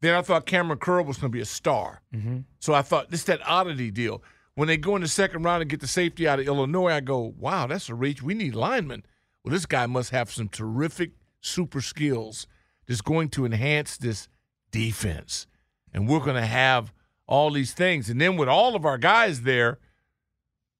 [0.00, 2.02] Then I thought Kamren Curl was going to be a star.
[2.14, 2.38] Mm-hmm.
[2.60, 4.22] So I thought this is that oddity deal.
[4.54, 7.00] When they go in the second round and get the safety out of Illinois, I
[7.00, 8.22] go, wow, that's a reach.
[8.22, 9.04] We need linemen.
[9.44, 12.46] Well, this guy must have some terrific super skills
[12.86, 14.28] that's going to enhance this
[14.70, 15.46] defense.
[15.92, 16.92] And we're going to have
[17.26, 18.10] all these things.
[18.10, 19.78] And then with all of our guys there,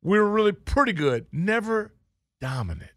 [0.03, 1.95] we were really pretty good, never
[2.41, 2.91] dominant.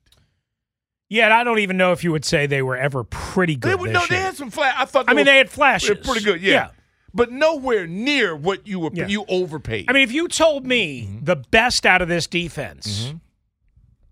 [1.13, 3.71] Yeah, and I don't even know if you would say they were ever pretty good.
[3.71, 4.73] They, were- no, they had some flash.
[4.77, 5.05] I thought.
[5.09, 5.97] I mean, were- they had flashes.
[6.07, 6.53] Pretty good, yeah.
[6.53, 6.69] Yeah.
[7.13, 8.91] But nowhere near what you were.
[8.93, 9.07] Yeah.
[9.07, 9.87] You overpaid.
[9.89, 11.25] I mean, if you told me Mm-hmm.
[11.25, 13.13] the best out of this defense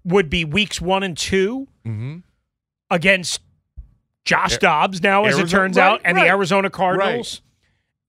[0.04, 2.24] would be weeks one and 2 Mhm.
[2.92, 3.40] against
[4.26, 6.24] Josh Dobbs now, as it turns right, out, and right.
[6.26, 7.42] the Arizona Cardinals.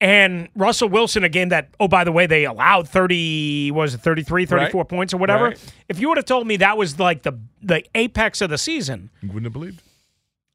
[0.01, 3.99] And Russell Wilson, a game that, oh, by the way, they allowed 30, was it
[3.99, 4.89] 33, 34 Right.
[4.89, 5.45] points or whatever.
[5.49, 5.73] Right.
[5.87, 9.11] If you would have told me that was like the, the apex of the season,
[9.21, 9.83] you wouldn't have believed.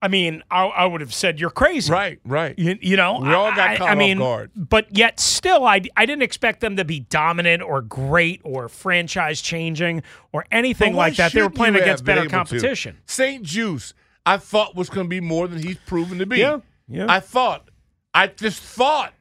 [0.03, 1.91] I mean, I, I would have said you're crazy.
[1.93, 2.59] Right, right.
[2.59, 4.51] You, you know, We all got I, caught I off mean, guard.
[4.55, 9.41] But yet, still, I, I didn't expect them to be dominant or great or franchise
[9.41, 11.33] changing or anything like that.
[11.33, 12.99] They were playing against better competition.
[13.07, 13.95] St-Juste,
[14.27, 16.39] I thought was going to be more than he's proven to be.
[16.39, 17.07] Yeah, yeah.
[17.09, 17.69] I thought,
[18.13, 19.15] I just thought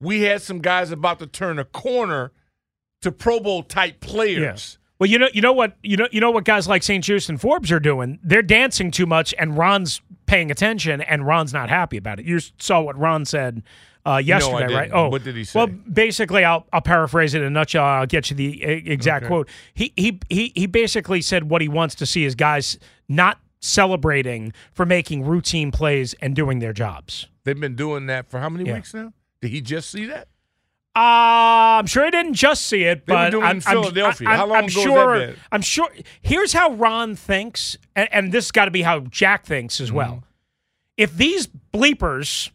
[0.00, 2.32] we had some guys about to turn a corner
[3.02, 4.78] to Pro Bowl type players.
[4.98, 7.40] Well, you know, you know what, you know, you know what guys like St-Juste and
[7.40, 8.18] Forbes are doing.
[8.22, 12.26] They're dancing too much, and Ron's paying attention, and Ron's not happy about it.
[12.26, 13.62] You saw what Ron said
[14.04, 14.76] uh, yesterday, didn't.
[14.76, 14.90] right?
[14.92, 15.58] Oh, What did he say?
[15.58, 17.82] Well, basically, I'll I'll paraphrase it in a nutshell.
[17.84, 19.28] I'll get you the exact Okay.
[19.28, 19.48] quote.
[19.72, 24.52] He he he he basically said what he wants to see is guys not celebrating
[24.72, 27.26] for making routine plays and doing their jobs.
[27.44, 28.74] They've been doing that for how many Yeah.
[28.76, 29.12] weeks now?
[29.42, 30.28] Did he just see that?
[30.96, 34.28] Uh, I'm sure he didn't just see it, They but doing I'm, in I'm- Philadelphia.
[34.28, 35.34] I'm, How long I'm ago sure.
[35.52, 35.88] I'm sure.
[36.20, 39.92] Here's how Ron thinks, and, and this has got to be how Jack thinks as
[39.92, 40.08] well.
[40.14, 40.24] Mm-hmm.
[40.96, 42.50] If these bleepers,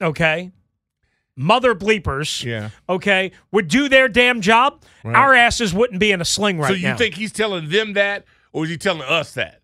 [0.00, 0.52] okay,
[1.36, 2.68] mother bleepers, Yeah.
[2.88, 5.16] okay, would do their damn job, Right.
[5.16, 6.74] our asses wouldn't be in a sling right now.
[6.74, 6.96] so you now.
[6.96, 9.62] think he's telling them that, or is he telling us that?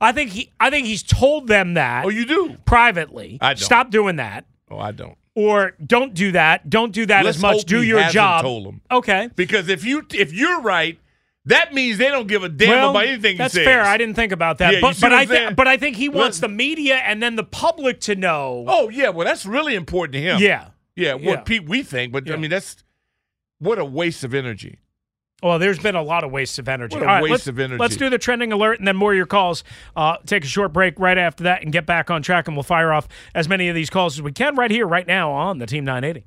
[0.00, 0.50] I think he.
[0.58, 2.56] I think he's told them that Oh, you do?
[2.64, 3.38] privately.
[3.40, 3.58] I don't.
[3.64, 5.16] Stop doing that, Oh, I don't.
[5.34, 6.68] Or don't do that.
[6.70, 7.64] Don't do that Let's as much.
[7.64, 8.42] Do your job.
[8.42, 8.80] Told them.
[8.90, 9.28] Okay.
[9.34, 10.98] Because if you if you're right,
[11.46, 13.66] that means they don't give a damn well, about anything That's he says.
[13.66, 13.82] fair.
[13.82, 16.48] I didn't think about that, Yeah, but but I but I think he wants Well-
[16.48, 18.64] the media and then the public to know.
[18.68, 20.38] Oh yeah, well that's really important to him.
[20.40, 20.68] yeah.
[20.96, 21.14] yeah.
[21.14, 21.36] What Yeah.
[21.40, 22.34] pe- we think, but Yeah.
[22.34, 22.82] I mean that's
[23.58, 24.78] what a waste of energy.
[25.44, 26.96] Well, there's been a lot of wastes of energy.
[26.96, 27.78] What a right, waste of energy.
[27.78, 29.62] Let's do the trending alert and then more of your calls.
[29.94, 32.62] Uh, take a short break right after that and get back on track, and we'll
[32.62, 35.58] fire off as many of these calls as we can right here, right now on
[35.58, 36.24] the Team 980.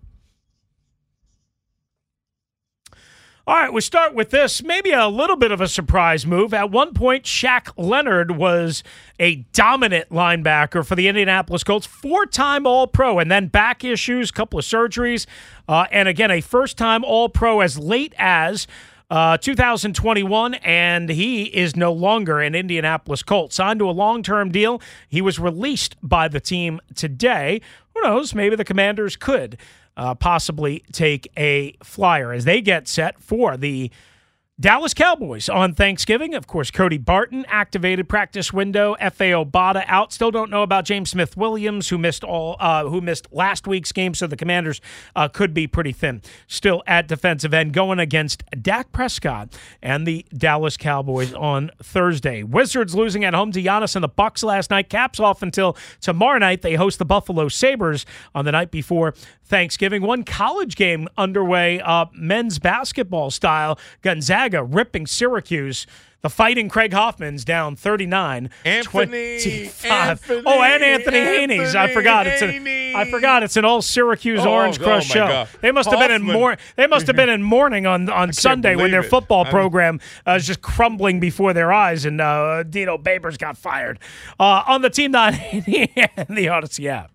[3.48, 4.62] All right, we start with this.
[4.62, 6.54] Maybe a little bit of a surprise move.
[6.54, 8.84] At one point, Shaq Leonard was
[9.20, 14.30] a dominant linebacker for the Indianapolis Colts, four time All Pro, and then back issues,
[14.30, 15.26] couple of surgeries,
[15.68, 18.68] uh, and again, a first time All Pro as late as.
[19.10, 23.54] Uh, 2021, and he is no longer an Indianapolis Colt.
[23.54, 24.82] Signed to a long term deal.
[25.08, 27.62] He was released by the team today.
[27.96, 28.36] Who knows?
[28.36, 29.58] Maybe the commanders could
[29.96, 33.92] uh, possibly take a flyer as they get set for the
[34.60, 36.34] Dallas Cowboys on Thanksgiving.
[36.34, 38.96] Of course, Cody Barton activated practice window.
[39.00, 40.12] Efe Obada out.
[40.12, 43.92] Still don't know about James Smith Williams, who missed all, uh, who missed last week's
[43.92, 44.16] game.
[44.16, 44.82] So the Commanders
[45.16, 46.24] uh, could be pretty thin.
[46.48, 52.42] Still at defensive end, going against Dak Prescott and the Dallas Cowboys on Thursday.
[52.42, 54.90] Wizards losing at home to Giannis and the Bucks last night.
[54.90, 56.64] Caps off until tomorrow night.
[56.64, 59.14] They host the Buffalo Sabres on the night before
[59.46, 60.02] Thanksgiving.
[60.02, 63.78] One college game underway, uh, men's basketball style.
[64.02, 65.86] Gonzaga ripping Syracuse.
[66.24, 69.06] The fighting Craig Hoffman's down 39 Anthony,
[69.40, 69.92] 25.
[69.92, 71.76] Anthony, oh, and Anthony, Haynes.
[71.76, 72.26] I Anthony forgot.
[72.28, 72.68] It's an.
[72.96, 73.44] I forgot.
[73.44, 75.28] It's an all Syracuse Oh, Orange oh Crush my show.
[75.28, 75.48] God.
[75.62, 76.36] They must have been in Hoffman.
[76.40, 80.00] mor- They must have been in mourning on on Sunday when their football I- program
[80.28, 84.00] uh, is just crumbling before their eyes, and uh, Dino Babers got fired
[84.40, 87.12] uh, on the Team 980 and the Audacy app.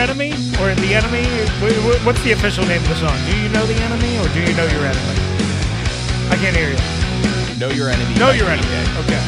[0.00, 0.32] Enemy?
[0.60, 1.22] Or The Enemy?
[1.60, 3.16] Wh- wh- What's the official name of the song?
[3.30, 5.16] Do You Know the Enemy or Do You Know Your Enemy?
[6.30, 7.58] I can't hear you.
[7.60, 8.18] Know your enemy.
[8.18, 8.68] Know Your Enemy.
[9.04, 9.20] Okay.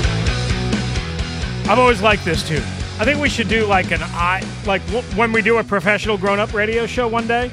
[1.70, 2.62] I've always liked this too.
[2.98, 4.80] I think we should do like an eye, like
[5.16, 7.50] when we do a professional grown up radio show one day,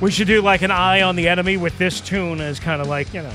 [0.00, 2.88] we should do like an eye on the enemy with this tune as kind of
[2.88, 3.32] like, you know,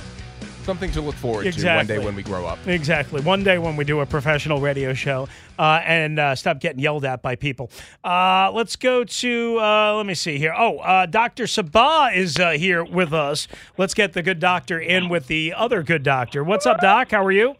[0.63, 2.57] Something to look forward to one day when we grow up.
[2.67, 3.21] Exactly.
[3.21, 5.27] One day when we do a professional radio show
[5.59, 7.69] uh, and uh, stop getting yelled at by people.
[8.01, 10.53] Uh, let's go to, uh, let me see here.
[10.57, 11.43] Oh, uh, Dr.
[11.45, 13.49] Sabah is uh, here with us.
[13.77, 16.45] Let's get the good doctor in with the other good doctor.
[16.45, 17.11] What's up, Doc?
[17.11, 17.55] How are you?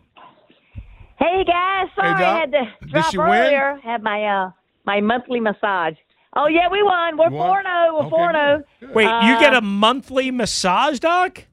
[1.20, 2.22] Hey guys, sorry Doc.
[2.22, 3.80] I had to Did drop she win?
[3.84, 4.52] Had my uh
[4.86, 5.94] my monthly massage.
[6.36, 7.18] Oh yeah, we won.
[7.18, 7.48] We're You won?
[7.48, 7.94] four zero.
[7.94, 8.63] We're Okay, four zero.
[8.94, 11.46] Wait, you get a monthly massage, Doc?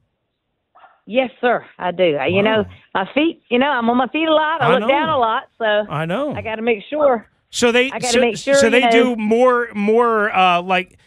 [1.05, 1.65] Yes, sir.
[1.79, 2.15] I do.
[2.15, 3.41] I You know, my feet.
[3.49, 4.61] You know, I'm on my feet a lot.
[4.61, 4.87] I, I look know.
[4.87, 6.33] down a lot, so I know.
[6.33, 7.27] I got to make sure.
[7.49, 10.97] So they I gotta so, make sure, so they know- do more more uh like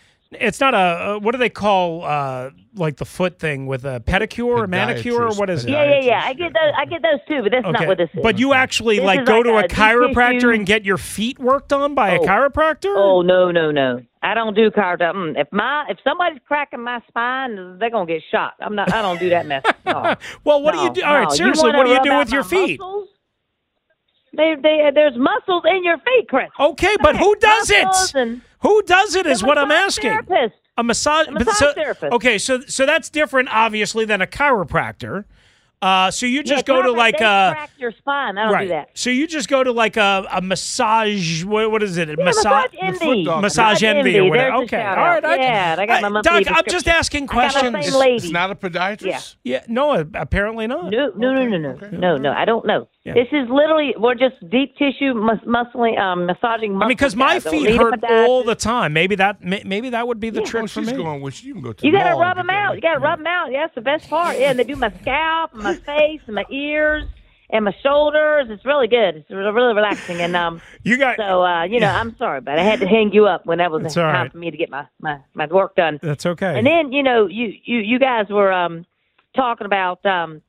[0.41, 4.01] it's not a uh, what do they call uh like the foot thing with a
[4.01, 5.71] pedicure or manicure or what is it?
[5.71, 6.23] Yeah, yeah, yeah.
[6.25, 6.73] I get those.
[6.77, 8.21] I get those too, but that's not what this is.
[8.23, 11.39] But you actually This like go like to a, a chiropractor and get your feet
[11.39, 12.25] worked on by a Oh.
[12.25, 12.93] chiropractor?
[12.97, 14.01] Oh no, no, no!
[14.23, 15.15] I don't do chiropractor.
[15.15, 18.55] Mm, If my if somebody's cracking my spine, they're gonna get shot.
[18.61, 18.93] I'm not.
[18.93, 19.63] I don't do that mess.
[19.87, 20.15] No.
[20.45, 21.03] well, what do you do?
[21.03, 21.35] All right, no.
[21.35, 22.81] seriously, what do you do with your feet?
[22.81, 23.09] muscles?
[24.37, 26.49] They, they, there's muscles in your feet, Chris.
[26.59, 28.41] Okay, but who does Muscles it?
[28.65, 30.11] And- Who does it is The what I'm asking.
[30.11, 30.55] therapist.
[30.77, 32.13] A massage, A massage so- therapist.
[32.13, 35.25] Okay, so so that's different, obviously, than a chiropractor.
[35.83, 38.39] Uh, so you just Yeah, go to like they a crack your spine.
[38.39, 38.63] I don't right.
[38.63, 38.89] do that.
[38.95, 41.45] So you just go to like a, a massage.
[41.45, 42.09] What, what is it?
[42.09, 43.25] A Yeah, massage, Massage Envy.
[43.25, 44.51] massage Massage envy or whatever.
[44.51, 45.23] There's a Okay, all right.
[45.25, 45.39] out.
[45.39, 46.91] Yeah, I got my monthly Doc, I'm just prescription.
[46.91, 47.87] asking I got questions.
[47.91, 48.15] same lady.
[48.17, 49.37] It's not a podiatrist.
[49.45, 50.91] Yeah, yeah no, apparently not.
[50.91, 52.33] No, no, no, no, no, no, no.
[52.33, 52.89] I don't know.
[53.05, 53.13] Yeah.
[53.13, 56.71] This is literally we're just deep tissue mus- muscling, um, massaging.
[56.73, 57.45] I Muscles, mean, because my guys.
[57.47, 58.27] Feet hurt podiatrist.
[58.29, 58.95] all the time.
[58.95, 60.97] Maybe that may- maybe that would be the Yeah, trick well, for she's me.
[60.97, 61.21] going.
[61.21, 62.63] Well, you can go to You gotta mall rub them get that.
[62.63, 62.75] out.
[62.77, 63.53] You gotta rub them out.
[63.53, 64.39] Yeah, that's the best part.
[64.39, 67.05] Yeah, and they do my scalp, and my face, and my ears,
[67.51, 68.47] and my shoulders.
[68.49, 69.17] It's really good.
[69.17, 70.23] It's really, really relaxing.
[70.23, 73.13] And um, you got so uh, you know, I'm sorry, but I had to hang
[73.13, 74.33] you up when that was That's time right.
[74.33, 75.99] for me to get my my my work done.
[76.03, 76.57] That's okay.
[76.57, 78.87] And then you know, you you you guys were um
[79.37, 80.41] talking about um,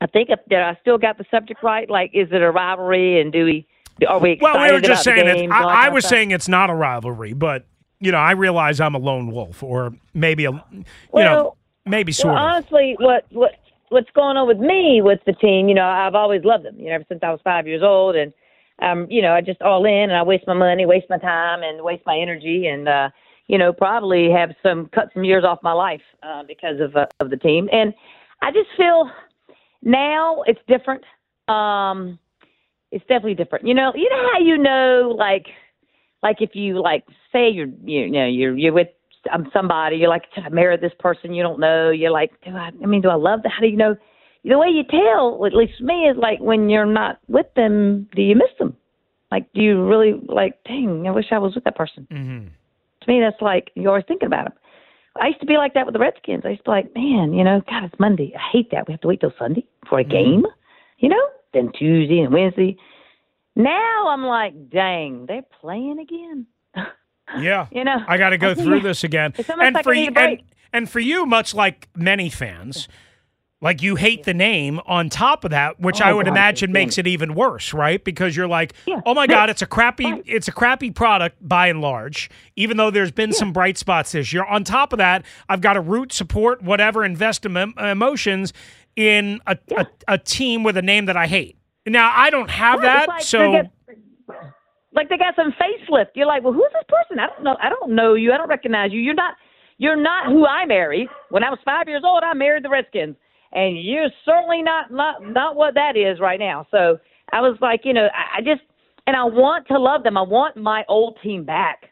[0.00, 1.88] I think if, that I still got the subject right.
[1.88, 3.66] Like, is it a rivalry, and do we
[4.06, 5.34] are we Well, we were just saying it.
[5.34, 7.66] games and all that I, I was saying it's not a rivalry, but
[8.00, 12.34] you know, I realize I'm a lone wolf, or maybe a, you know, maybe sort
[12.34, 12.52] well, of.
[12.52, 13.52] honestly, what what
[13.88, 15.68] what's going on with me with the team?
[15.68, 16.78] You know, I've always loved them.
[16.78, 18.32] You know, ever since I was five years old, and
[18.82, 21.62] um, you know, I just all in, and I waste my money, waste my time,
[21.62, 23.10] and waste my energy, and uh,
[23.46, 27.06] you know, probably have some cut some years off my life uh, because of uh,
[27.20, 27.68] of the team.
[27.72, 27.94] And
[28.42, 29.10] I just feel
[29.84, 31.04] now it's different.
[31.48, 32.18] Um,
[32.90, 33.66] it's definitely different.
[33.66, 35.46] You know, you know how you know, like,
[36.22, 38.88] like if you like say you're you know you're you're with
[39.32, 41.90] um, somebody, you're like, should I marry this person you don't know?
[41.90, 42.70] You're like, do I?
[42.82, 43.52] I mean, do I love that?
[43.52, 43.96] How do you know?
[44.44, 48.20] The way you tell, at least me, is like when you're not with them, do
[48.20, 48.76] you miss them?
[49.30, 50.62] Like, do you really like?
[50.64, 52.06] Dang, I wish I was with that person.
[52.12, 52.48] Mm-hmm.
[53.00, 54.54] To me, that's like you're always thinking about them.
[55.20, 56.42] I used to be like that with the Redskins.
[56.44, 58.32] I used to be like, man, you know, God, it's Monday.
[58.36, 58.88] I hate that.
[58.88, 60.10] We have to wait till Sunday for a mm-hmm.
[60.10, 60.46] game,
[60.98, 62.76] you know, then Tuesday and Wednesday.
[63.56, 66.46] Now I'm like, dang, they're playing again.
[67.38, 67.68] Yeah.
[67.72, 69.32] You know, I got to go through this again.
[69.38, 70.42] it's almost And like for you, and,
[70.74, 72.86] and for you, much like many fans,
[73.64, 74.78] like you hate the name.
[74.86, 78.02] On top of that, which Oh, I would God, imagine makes it even worse, right?
[78.04, 79.00] Because you're like, Yeah.
[79.04, 82.30] oh my God, it's a crappy, it's a crappy product by and large.
[82.54, 84.44] Even though there's been some bright spots this year.
[84.44, 88.52] On top of that, I've got to root, support, whatever, invest em- emotions
[88.94, 91.56] in a, a, a team with a name that I hate.
[91.86, 93.62] Now I don't have Right, that, like so they
[94.92, 96.08] like they got some facelift.
[96.14, 97.18] You're like, well, who's this person?
[97.18, 97.56] I don't know.
[97.60, 98.32] I don't know you.
[98.32, 99.00] I don't recognize you.
[99.00, 99.34] You're not.
[99.76, 102.22] You're not who I married when I was five years old.
[102.22, 103.16] I married the Redskins,
[103.54, 106.66] and you're certainly not not not what that is right now.
[106.70, 106.98] So
[107.32, 108.62] I was like, you know, I, I just
[109.06, 110.16] and I want to love them.
[110.16, 111.90] I want my old team back.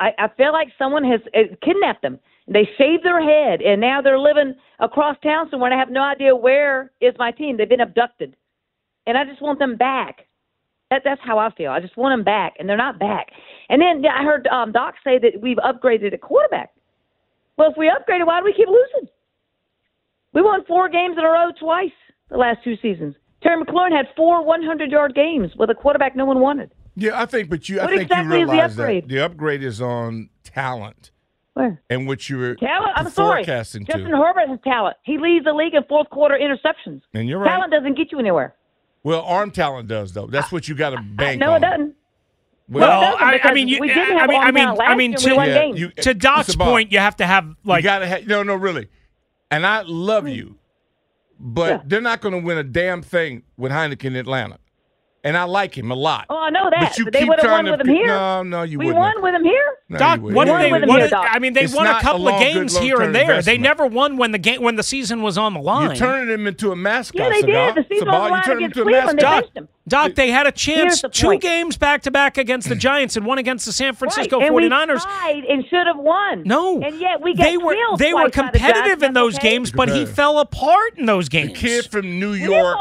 [0.00, 2.18] I, I feel like someone has uh, kidnapped them.
[2.48, 5.70] They shaved their head, and now they're living across town somewhere.
[5.70, 7.56] And I have no idea where is my team.
[7.56, 8.36] They've been abducted,
[9.06, 10.26] and I just want them back.
[10.90, 11.72] That, that's how I feel.
[11.72, 13.28] I just want them back, and they're not back.
[13.68, 16.70] And then I heard um, Doc say that we've upgraded at quarterback.
[17.58, 19.08] Well, if we upgraded, why do we keep losing?
[20.36, 21.92] We won four games in a row twice
[22.28, 23.14] the last two seasons.
[23.42, 26.72] Terry McLaurin had four 100-yard games with a quarterback no one wanted.
[26.94, 29.04] Yeah, I think, but you, I think exactly you is the realize upgrade?
[29.04, 31.10] that the upgrade is on talent
[31.54, 31.80] Where?
[31.88, 32.92] and what you were Talent?
[32.96, 33.44] I'm sorry.
[33.44, 34.16] forecasting Justin to.
[34.18, 34.98] Herbert has talent.
[35.04, 37.00] He leads the league in fourth quarter interceptions.
[37.14, 37.48] And you're right.
[37.48, 38.54] Talent doesn't get you anywhere.
[39.04, 40.26] Well, arm talent does though.
[40.26, 41.56] That's what you got to bank no, on.
[41.56, 41.94] it doesn't.
[42.68, 44.96] Well, Well, I, I mean, you, we didn't I have mean, I mean, I last
[44.98, 45.18] mean, year.
[45.18, 48.06] to, Yeah, you- to Doc's about- point, you have to have like you got to
[48.06, 48.88] have no, no, really.
[49.50, 50.34] And I love mm.
[50.34, 50.56] you,
[51.38, 51.82] but Yeah.
[51.86, 54.58] they're not going to win a damn thing with Heinicke in Atlanta.
[55.26, 56.26] And I like him a lot.
[56.30, 56.80] Oh, I know that.
[56.80, 58.06] But you but they keep would have trying won to with him here.
[58.06, 59.00] No, no, you we wouldn't.
[59.00, 59.76] won with him here.
[59.88, 60.46] No, Doc, what wouldn't.
[60.46, 60.70] did they?
[60.70, 61.26] Won with him What here, did, Doc.
[61.30, 63.42] I mean, they It's won a not a couple of games here and there.
[63.42, 65.88] They never won when the game when the season was on the line.
[65.88, 67.20] You're turning him into a mascot.
[67.20, 67.74] Yeah, they Cigar.
[67.74, 67.84] did.
[67.84, 69.18] The season Cigar, was you line turn him against into a Cleveland.
[69.18, 69.42] They mascot.
[69.42, 69.68] benched him.
[69.88, 71.42] Doc, they had a chance the two point.
[71.42, 74.50] games back to back against the Giants and one against the San Francisco right.
[74.50, 74.72] 49ers.
[74.72, 76.42] And we tied and should have won.
[76.42, 79.12] No, and yet we got they were killed they were twice by the competitive in
[79.12, 79.50] those okay?
[79.50, 81.52] games, but he fell apart in those games.
[81.56, 82.76] Kid from New York.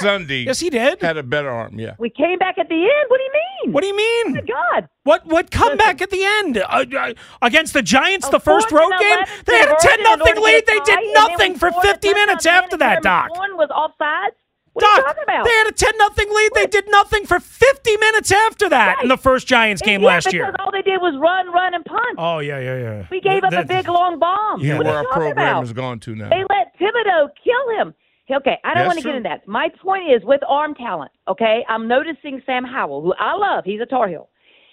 [0.00, 0.46] Sunday.
[0.46, 1.00] Yes, he did.
[1.00, 1.78] Had a better arm.
[1.78, 1.87] Yeah.
[1.98, 3.04] We came back at the end.
[3.08, 3.72] What do you mean?
[3.72, 4.34] What do you Oh mean?
[4.34, 4.88] my God!
[5.04, 8.28] What what comeback at the end uh, uh, against the Giants?
[8.28, 10.66] A the first road game, they had a ten in nothing lead.
[10.66, 13.36] They did nothing for fifty minutes after that, Doc.
[13.36, 14.34] One was offsides.
[14.74, 15.44] What are you Doc, talking about?
[15.44, 16.50] they had a ten nothing lead.
[16.54, 20.24] They did nothing for fifty minutes after that in the first Giants game yeah, last
[20.26, 20.54] because year.
[20.60, 22.16] all they did was run, run, and punt.
[22.18, 23.06] Oh yeah, yeah, yeah.
[23.10, 24.60] we gave up a big long bomb.
[24.60, 25.60] Yeah, what where are our you talking program about?
[25.62, 26.28] has gone to now.
[26.28, 27.94] They let Thibodeaux kill him.
[28.30, 29.48] Okay, I don't want to get into that.
[29.48, 33.80] My point is with arm talent, okay, I'm noticing Sam Howell, who I love, he's
[33.80, 34.28] a Tar Heel.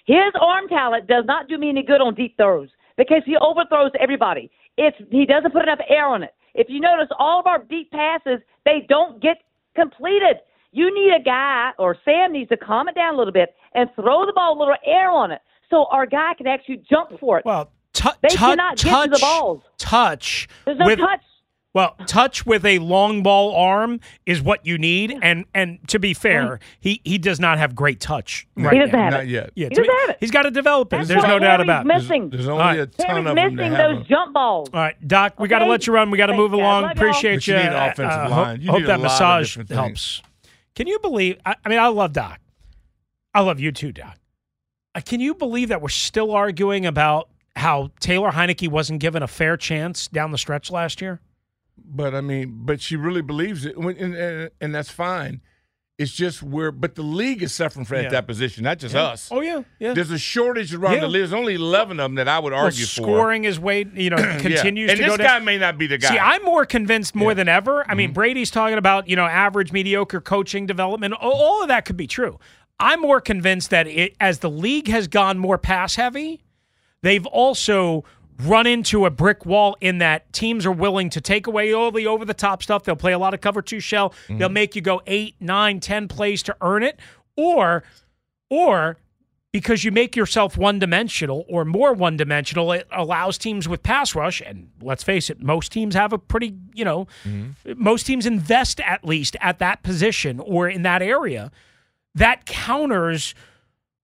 [0.06, 3.92] His arm talent does not do me any good on deep throws because he overthrows
[3.98, 4.50] everybody.
[4.76, 6.34] It's he doesn't put enough air on it.
[6.54, 9.38] If you notice, all of our deep passes, they don't get
[9.74, 10.36] completed.
[10.72, 13.88] You need a guy, or Sam needs to calm it down a little bit and
[13.94, 15.40] throw the ball a little air on it
[15.70, 17.44] so our guy can actually jump for it.
[17.46, 19.62] Well, tou- they tou- cannot get to the touch- balls.
[19.78, 20.48] Touch.
[20.66, 21.20] There's no with, touch.
[21.76, 26.14] Well, touch with a long ball arm is what you need, and and to be
[26.14, 28.46] fair, he he does not have great touch.
[28.56, 29.02] He Right doesn't now.
[29.04, 29.28] have Not it.
[29.28, 29.50] yet.
[29.54, 30.16] Yeah, He to doesn't me- have it.
[30.18, 30.96] He's got to develop it.
[30.96, 31.88] That's There's what no doubt Harry's about it.
[31.88, 32.30] missing.
[32.30, 32.78] There's All only right.
[32.78, 34.06] a ton Harry's of them missing that have those them.
[34.08, 34.70] jump balls.
[34.72, 36.10] All right, Doc, we got to let you run.
[36.10, 36.60] We got to move guys.
[36.60, 36.82] along.
[36.84, 36.92] Love.
[36.92, 37.62] Appreciate But you you.
[37.62, 38.56] need Uh, offensive uh, line.
[38.56, 40.22] Hope, You hope need a that lot massage different helps.
[40.74, 41.36] Can you believe?
[41.44, 42.40] I, I mean, I love Doc.
[43.34, 44.16] I love you too, Doc.
[44.94, 49.26] Uh, can you believe that we're still arguing about how Taylor Heinicke wasn't given a
[49.28, 51.20] fair chance down the stretch last year?
[51.88, 55.40] But I mean, but she really believes it, and, and, and that's fine.
[55.98, 58.08] It's just where, but the league is suffering from Yeah.
[58.10, 59.04] that position, not just Yeah.
[59.04, 59.30] us.
[59.32, 59.94] Oh yeah, yeah.
[59.94, 61.00] There's a shortage around Yeah.
[61.00, 61.20] the league.
[61.22, 62.90] There's only 11 of them that I would Well, argue for.
[63.02, 65.44] scoring is way you know continues And to this go guy down.
[65.46, 66.08] may not be the guy.
[66.10, 67.30] See, I'm more convinced more.
[67.30, 67.38] Mm-hmm.
[67.38, 67.90] than ever.
[67.90, 71.14] I mean, Brady's talking about you know average, mediocre coaching development.
[71.14, 72.38] All- All of that could be true.
[72.78, 76.42] I'm more convinced that it, as the league has gone more pass heavy,
[77.00, 78.04] they've also
[78.40, 82.06] run into a brick wall in that teams are willing to take away all the
[82.06, 82.84] over the top stuff.
[82.84, 84.10] They'll play a lot of cover two shell.
[84.10, 84.38] Mm-hmm.
[84.38, 86.98] They'll make you go eight, nine, ten plays to earn it,
[87.36, 87.82] or
[88.50, 88.98] or
[89.52, 94.14] because you make yourself one dimensional or more one dimensional, it allows teams with pass
[94.14, 94.42] rush.
[94.44, 97.06] And let's face it, most teams have a pretty, you know,
[97.74, 101.50] most teams invest at least at that position or in that area.
[102.14, 103.34] That counters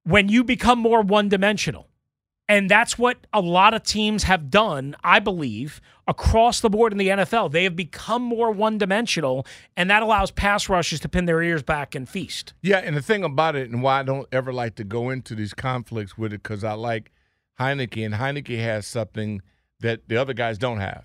[0.05, 1.87] when you become more one dimensional.
[2.53, 6.98] And that's what a lot of teams have done, I believe, across the board in
[6.98, 7.50] the NFL.
[7.50, 11.62] They have become more one dimensional, and that allows pass rushes to pin their ears
[11.62, 12.53] back and feast.
[12.61, 15.34] Yeah, and the thing about it, and why I don't ever like to go into
[15.34, 17.11] these conflicts with it, because I like
[17.59, 19.40] Heinicke, and Heinicke has something
[19.80, 21.05] that the other guys don't have.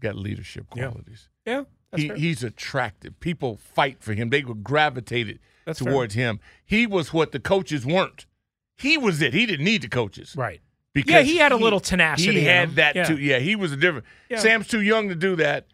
[0.00, 1.28] Got leadership qualities.
[1.46, 1.62] Yeah.
[1.92, 2.16] That's He, fair.
[2.16, 3.20] he's attractive.
[3.20, 4.30] People fight for him.
[4.30, 5.92] They were gravitated That's fair.
[5.92, 6.40] towards him.
[6.64, 8.26] He was what the coaches weren't.
[8.76, 9.32] He was it.
[9.34, 10.34] He didn't need the coaches.
[10.36, 10.60] Right.
[10.92, 13.04] Because Yeah, he had a little tenacity He had that Yeah.
[13.04, 13.18] too.
[13.18, 14.06] Yeah, he was a different.
[14.30, 14.38] Yeah.
[14.38, 15.66] Sam's too young to do that,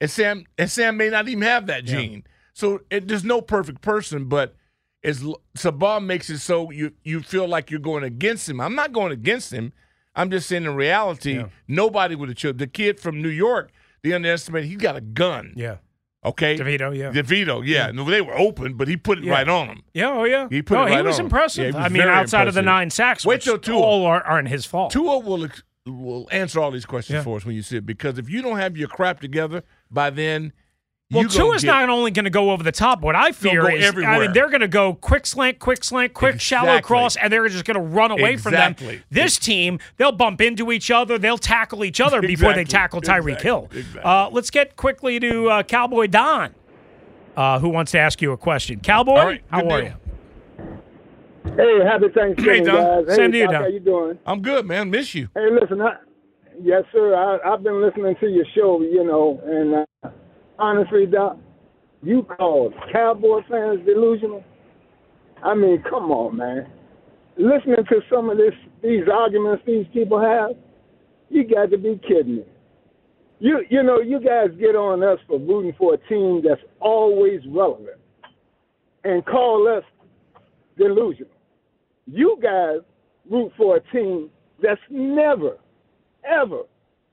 [0.00, 1.94] and Sam and Sam may not even have that Yeah.
[2.00, 2.24] gene.
[2.52, 4.54] So it, there's no perfect person, but
[5.04, 5.22] as
[5.56, 8.60] Sabah makes it so you you feel like you're going against him.
[8.60, 9.72] I'm not going against him.
[10.14, 11.48] I'm just saying in reality, Yeah.
[11.68, 13.70] nobody would have chosen the kid from New York.
[14.02, 14.68] They underestimated.
[14.68, 15.52] He got a gun.
[15.56, 15.76] Yeah.
[16.28, 16.56] Okay.
[16.56, 17.10] DeVito, yeah.
[17.10, 17.90] DeVito, yeah.
[17.90, 19.32] No, they were open, but he put it Yeah.
[19.32, 19.82] right on them.
[19.94, 20.48] Yeah, oh yeah.
[20.50, 21.26] He put no, it right he was on him.
[21.26, 21.64] impressive.
[21.64, 23.78] Yeah, he was I mean, outside of the nine sacks, Wait which till Tua.
[23.80, 24.92] all are, aren't his fault.
[24.92, 27.22] Tua will ex- will answer all these questions Yeah.
[27.22, 30.10] for us when you see it because if you don't have your crap together by
[30.10, 30.52] then,
[31.10, 33.00] well, you gonna Tua's get- not only going to go over the top.
[33.00, 36.12] What I fear go is, I mean, they're going to go quick slant, quick slant,
[36.12, 38.72] quick shallow cross, and they're just going to run away from them.
[38.72, 39.02] Exactly.
[39.10, 43.36] This team, they'll bump into each other, they'll tackle each other before they tackle Tyreek
[43.36, 43.42] Exactly.
[43.42, 43.68] Hill.
[43.72, 44.00] Exactly.
[44.02, 46.54] Uh, let's get quickly to uh, Cowboy Don,
[47.36, 48.80] uh, who wants to ask you a question.
[48.80, 49.90] Cowboy, All right, how good are deal.
[49.90, 49.94] you?
[51.56, 53.04] Hey, happy Thanksgiving, Hey, Don.
[53.06, 53.16] guys.
[53.16, 53.54] Same hey, to you, Don.
[53.54, 54.18] How are you doing?
[54.26, 54.90] I'm good, man.
[54.90, 55.28] Miss you.
[55.34, 55.94] Hey, listen, I,
[56.62, 57.14] yes, sir.
[57.16, 60.10] I, I've been listening to your show, you know, and uh,
[60.58, 61.36] honestly, Doc,
[62.02, 64.44] you call Cowboy fans delusional?
[65.42, 66.66] I mean, come on, man.
[67.36, 70.56] Listening to some of this, these arguments these people have,
[71.28, 72.44] you got to be kidding me.
[73.40, 77.40] You, you know, you guys get on us for rooting for a team that's always
[77.48, 77.98] relevant,
[79.04, 79.84] and call us
[80.76, 81.30] delusional.
[82.06, 82.78] You guys
[83.30, 84.30] root for a team
[84.60, 85.58] that's never,
[86.24, 86.62] ever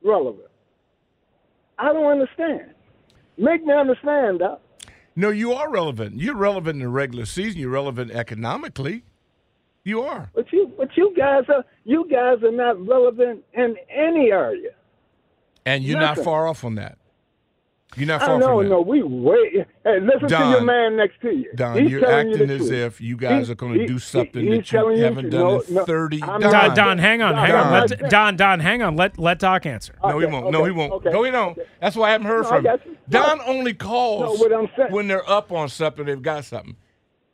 [0.03, 0.47] relevant.
[1.77, 2.74] I don't understand.
[3.37, 4.61] Make me understand, Doc.
[5.15, 6.19] No, you are relevant.
[6.19, 7.61] You're relevant in the regular season.
[7.61, 9.03] You're relevant economically.
[9.83, 10.29] You are.
[10.33, 14.71] But you, but you guys are, you guys are not relevant in any area.
[15.65, 16.97] And you're not far off on that.
[17.97, 18.69] You're not I far know, from that.
[18.69, 19.65] no, we wait.
[19.83, 21.49] Hey, listen to your man next to you.
[21.55, 22.71] Don, He's you're telling you acting as truth.
[22.71, 25.29] if you guys He- are going to do something he- that you telling haven't to-
[25.29, 26.23] done no, in no, 30.
[26.23, 27.71] I'm Don, Don, Don, hang on, hang on.
[27.71, 27.99] Don.
[27.99, 28.95] Let, Don, Don, hang on.
[28.95, 29.95] Let let Doc answer.
[30.03, 30.51] Uh, no, he won't.
[30.51, 30.91] No, he won't.
[30.93, 31.09] okay.
[31.11, 31.57] No, he don't.
[31.79, 32.79] That's why I haven't heard No, from him.
[33.09, 36.75] Don only calls No, what I'm saying- when they're up on something, they've got something.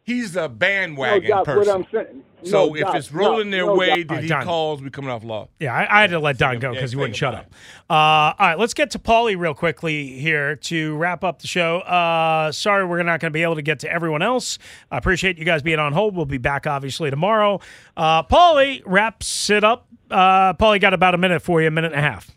[0.04, 1.74] He's a No, bandwagon Doc, what person.
[1.76, 2.24] I'm saying.
[2.44, 3.98] so no, if Doc, it's rolling no, their no, way, Doc.
[3.98, 4.44] did Alright, he Don.
[4.46, 4.82] calls?
[4.82, 5.48] We coming off law.
[5.60, 7.46] Yeah, I, I had to let Don go because he wouldn't shut up.
[7.90, 11.80] Uh, all right, let's get to Paulie real quickly here to wrap up the show.
[11.80, 14.58] Uh, sorry, we're not going to be able to get to everyone else.
[14.90, 16.16] I appreciate you guys being on hold.
[16.16, 17.60] We'll be back obviously tomorrow.
[17.96, 19.88] Uh, Paulie wraps it up.
[20.10, 22.32] Uh, Paulie got about a minute for you, a minute and a half.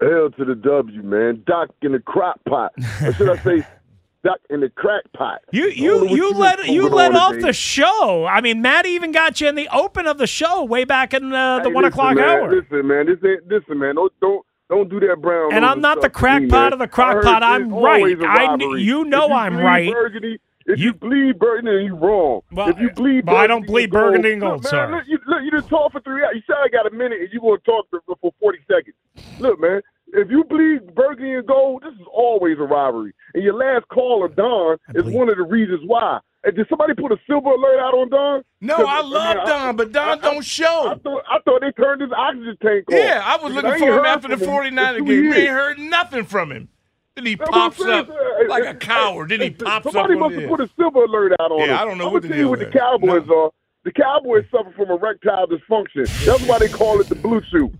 [0.00, 1.42] Hell to the W, man.
[1.46, 2.72] Doc in the crock pot.
[3.02, 3.66] Or should I say,
[4.24, 5.42] Doc in the crack pot.
[5.52, 8.26] You I don't know you you let you let off the show.
[8.26, 11.32] I mean, Matt even got you in the open of the show way back in
[11.32, 12.50] uh, the Hey, one listen, o'clock man, hour.
[12.50, 13.06] Listen, man.
[13.06, 13.46] This ain't.
[13.48, 13.94] Listen, man.
[13.94, 15.54] Don't don't don't do that brown.
[15.54, 17.42] And I'm not the stuff to crack pot of the I crock pot.
[17.42, 18.20] I'm right.
[18.20, 19.92] I you know you I'm right.
[19.92, 22.42] Burgundy, if you, bleed burgundy, you wrong.
[22.52, 24.90] Well, if you bleed, well, I don't bleed burgundy and gold, Look, man.
[24.90, 26.34] Look, you, look, you done talk for three hours.
[26.34, 28.94] You said I got a minute, and you going to talk for, for forty seconds.
[29.38, 29.80] Look, man.
[30.14, 33.12] If you bleed burgundy and gold, this is always a robbery.
[33.34, 36.18] And your last call of Don, is one of the reasons why.
[36.44, 38.42] And did somebody put a silver alert out on Don?
[38.60, 40.88] No, I love I- Don, but Don I- don't show.
[40.90, 42.94] I thought, I thought they turned his oxygen tank off.
[42.98, 45.06] Yeah, I was looking for him after the 49er game.
[45.06, 46.68] two We ain't heard nothing from him.
[47.16, 48.08] Then he That's pops up
[48.48, 49.30] like a coward.
[49.30, 51.66] Then he pops up Somebody must have put a silver alert out on him.
[51.68, 51.80] Yeah, him.
[51.80, 52.72] I don't know I'm what gonna the tell you deal what the is.
[52.72, 53.50] Cowboys are.
[53.88, 56.04] The Cowboys suffer from erectile dysfunction.
[56.26, 57.72] That's why they call it the blue chew.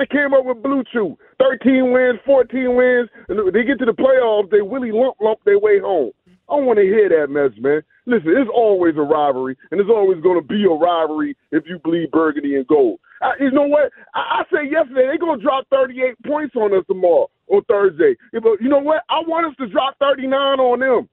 [0.00, 1.16] They came up with blue chew.
[1.38, 5.60] 13 wins, 14 wins, and they get to the playoffs, they really lump lump their
[5.60, 6.10] way home.
[6.26, 7.82] I don't want to hear that mess, man.
[8.06, 11.78] Listen, it's always a rivalry, and it's always going to be a rivalry if you
[11.78, 12.98] bleed burgundy and gold.
[13.22, 13.92] I, you know what?
[14.14, 18.16] I, I said yesterday they're going to drop 38 points on us tomorrow on Thursday.
[18.32, 19.04] You know what?
[19.08, 21.08] I want us to drop 39 on them.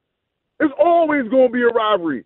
[0.60, 2.26] It's always going to be a rivalry.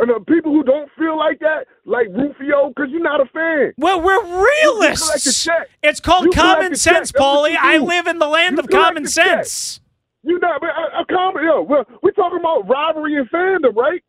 [0.00, 3.72] And the people who don't feel like that, like Rufio, because you're not a fan.
[3.78, 5.48] Well, we're realists.
[5.82, 7.10] It's called You common sense.
[7.10, 7.56] Paulie.
[7.58, 9.80] I live in the land You of common sense.
[10.22, 11.44] You not a, a common.
[11.44, 14.02] Yo, well, we're talking about rivalry and fandom, right?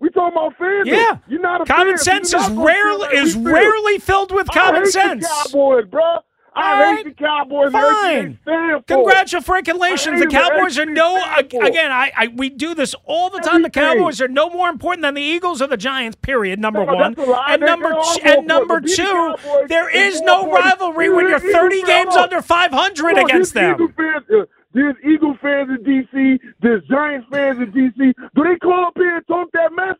[0.00, 0.86] We talking about fandom.
[0.86, 1.18] Yeah.
[1.28, 3.42] you're not a Common fan, sense is not gonna feel rarely like is feel.
[3.44, 5.26] rarely filled with I common sense.
[5.26, 6.18] Cowboys, bro.
[6.54, 7.72] I hate the Cowboys.
[7.72, 8.38] Fine.
[8.44, 8.94] they stand for.
[8.96, 10.20] Congratulations.
[10.20, 11.64] The Cowboys are no they stand for.
[11.64, 13.62] again, I, I we do this all the time.
[13.62, 16.58] The Cowboys are no more important than the Eagles or the Giants, period.
[16.58, 17.14] Number No, one.
[17.14, 17.46] that's a lie.
[17.54, 18.80] And number t- and number.
[18.80, 23.94] The two, there is no rivalry when you're 30 games under 500 Come against them.
[23.98, 24.44] Uh,
[24.74, 26.38] there's Eagle fans in D.C.
[26.60, 28.12] There's Giants fans in D.C.
[28.34, 29.96] Do they call up here and talk that mess?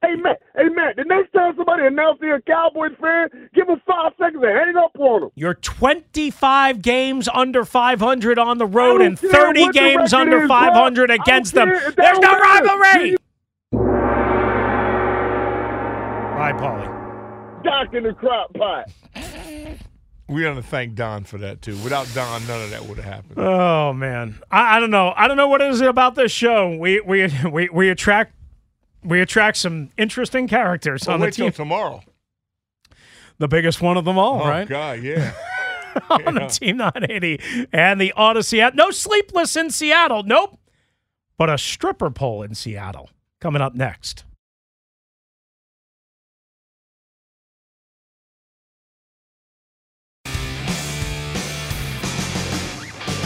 [0.00, 0.94] Hey Matt, hey Matt.
[0.94, 4.76] The next time somebody announces they're a Cowboys fan, give them five seconds to hang
[4.76, 5.30] up on them.
[5.34, 11.14] You're 25 games under 500 on the road and 30 games under is, 500 I
[11.16, 11.68] against them.
[11.68, 13.16] There's no rivalry.
[16.38, 17.64] Bye, Paulie.
[17.64, 18.90] Doc in the crop pot.
[20.30, 21.72] We want to thank Don for that too.
[21.78, 23.38] Without Don, none of that would have happened.
[23.38, 25.14] Oh man, I, I don't know.
[25.16, 26.76] I don't know what it is about this show.
[26.76, 28.34] We we we we attract
[29.08, 31.50] we attract some interesting characters Well, on the team.
[31.50, 32.02] tomorrow.
[33.38, 34.68] The biggest one of them all, oh right?
[34.68, 35.32] God, yeah.
[36.10, 38.74] on the Team 980 and the Audacy.
[38.74, 40.22] No sleepless in Seattle.
[40.22, 40.58] Nope.
[41.38, 44.24] But a stripper pole in Seattle coming up next.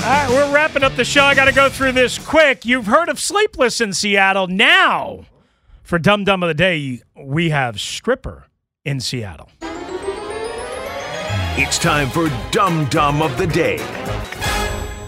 [0.04, 1.22] All right, we're wrapping up the show.
[1.22, 2.64] I got to go through this quick.
[2.64, 4.48] You've heard of Sleepless in Seattle.
[4.48, 5.26] Now,
[5.82, 8.46] for Dum Dum of the Day, we have Stripper
[8.84, 9.50] in Seattle.
[11.54, 13.76] It's time for Dum Dum of the Day.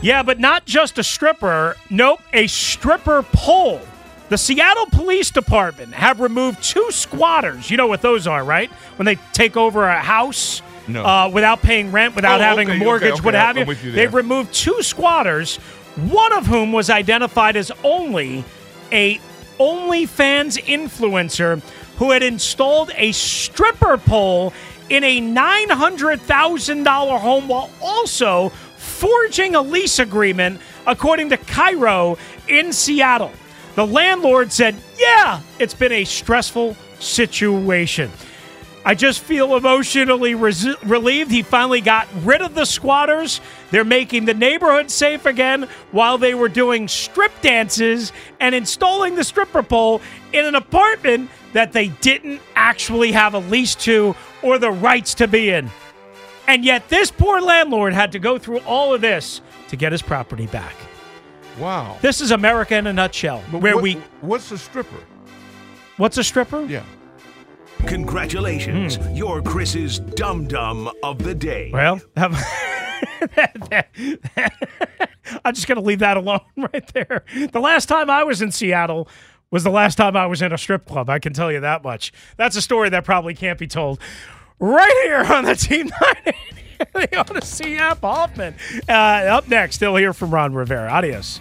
[0.03, 1.77] Yeah, but not just a stripper.
[1.89, 3.81] Nope, a stripper pole.
[4.29, 7.71] The Seattle Police Department have removed two squatters.
[7.71, 8.71] You know what those are, right?
[8.97, 11.05] When they take over a house No.
[11.05, 13.63] uh, without paying rent, without Oh, having okay, a okay, mortgage, okay, what have I'm
[13.63, 13.67] you.
[13.67, 14.05] with you there.
[14.05, 15.57] They've removed two squatters,
[15.97, 18.45] one of whom was identified as only
[18.93, 19.19] a
[19.59, 21.63] OnlyFans influencer
[21.97, 24.53] who had installed a stripper pole
[24.91, 33.33] in a $900,000 home while also forging a lease agreement, according to KIRO in Seattle.
[33.75, 38.11] The landlord said, Yeah, it's been a stressful situation.
[38.87, 41.31] I just feel emotionally res- relieved.
[41.31, 43.41] He finally got rid of the squatters.
[43.71, 49.25] They're making the neighborhood safe again while they were doing strip dances and installing the
[49.25, 50.03] stripper pole
[50.35, 55.29] in an apartment that they didn't actually have a lease to or the rights to
[55.29, 55.71] be in.
[56.47, 60.03] And yet, this poor landlord had to go through all of this to get his
[60.03, 60.75] property back.
[61.59, 61.97] Wow.
[62.03, 63.43] This is America in a nutshell.
[63.51, 63.95] But where what- we.
[64.21, 65.01] What's a stripper?
[65.97, 66.65] What's a stripper?
[66.67, 66.83] Yeah.
[67.87, 68.99] Congratulations.
[69.13, 71.71] You're Chris's Dum Dum of the Day.
[71.73, 72.35] Well, I'm
[75.55, 77.25] just going to leave that alone right there.
[77.53, 79.09] The last time I was in Seattle
[79.51, 81.09] was the last time I was in a strip club.
[81.09, 82.13] I can tell you that much.
[82.37, 84.01] That's a story that probably can't be told
[84.59, 86.39] right here on the Team 980.
[86.93, 88.55] the Audacy app, Hoffman.
[88.89, 90.91] Uh, up next, still hear from Ron Rivera.
[90.91, 91.41] Adios.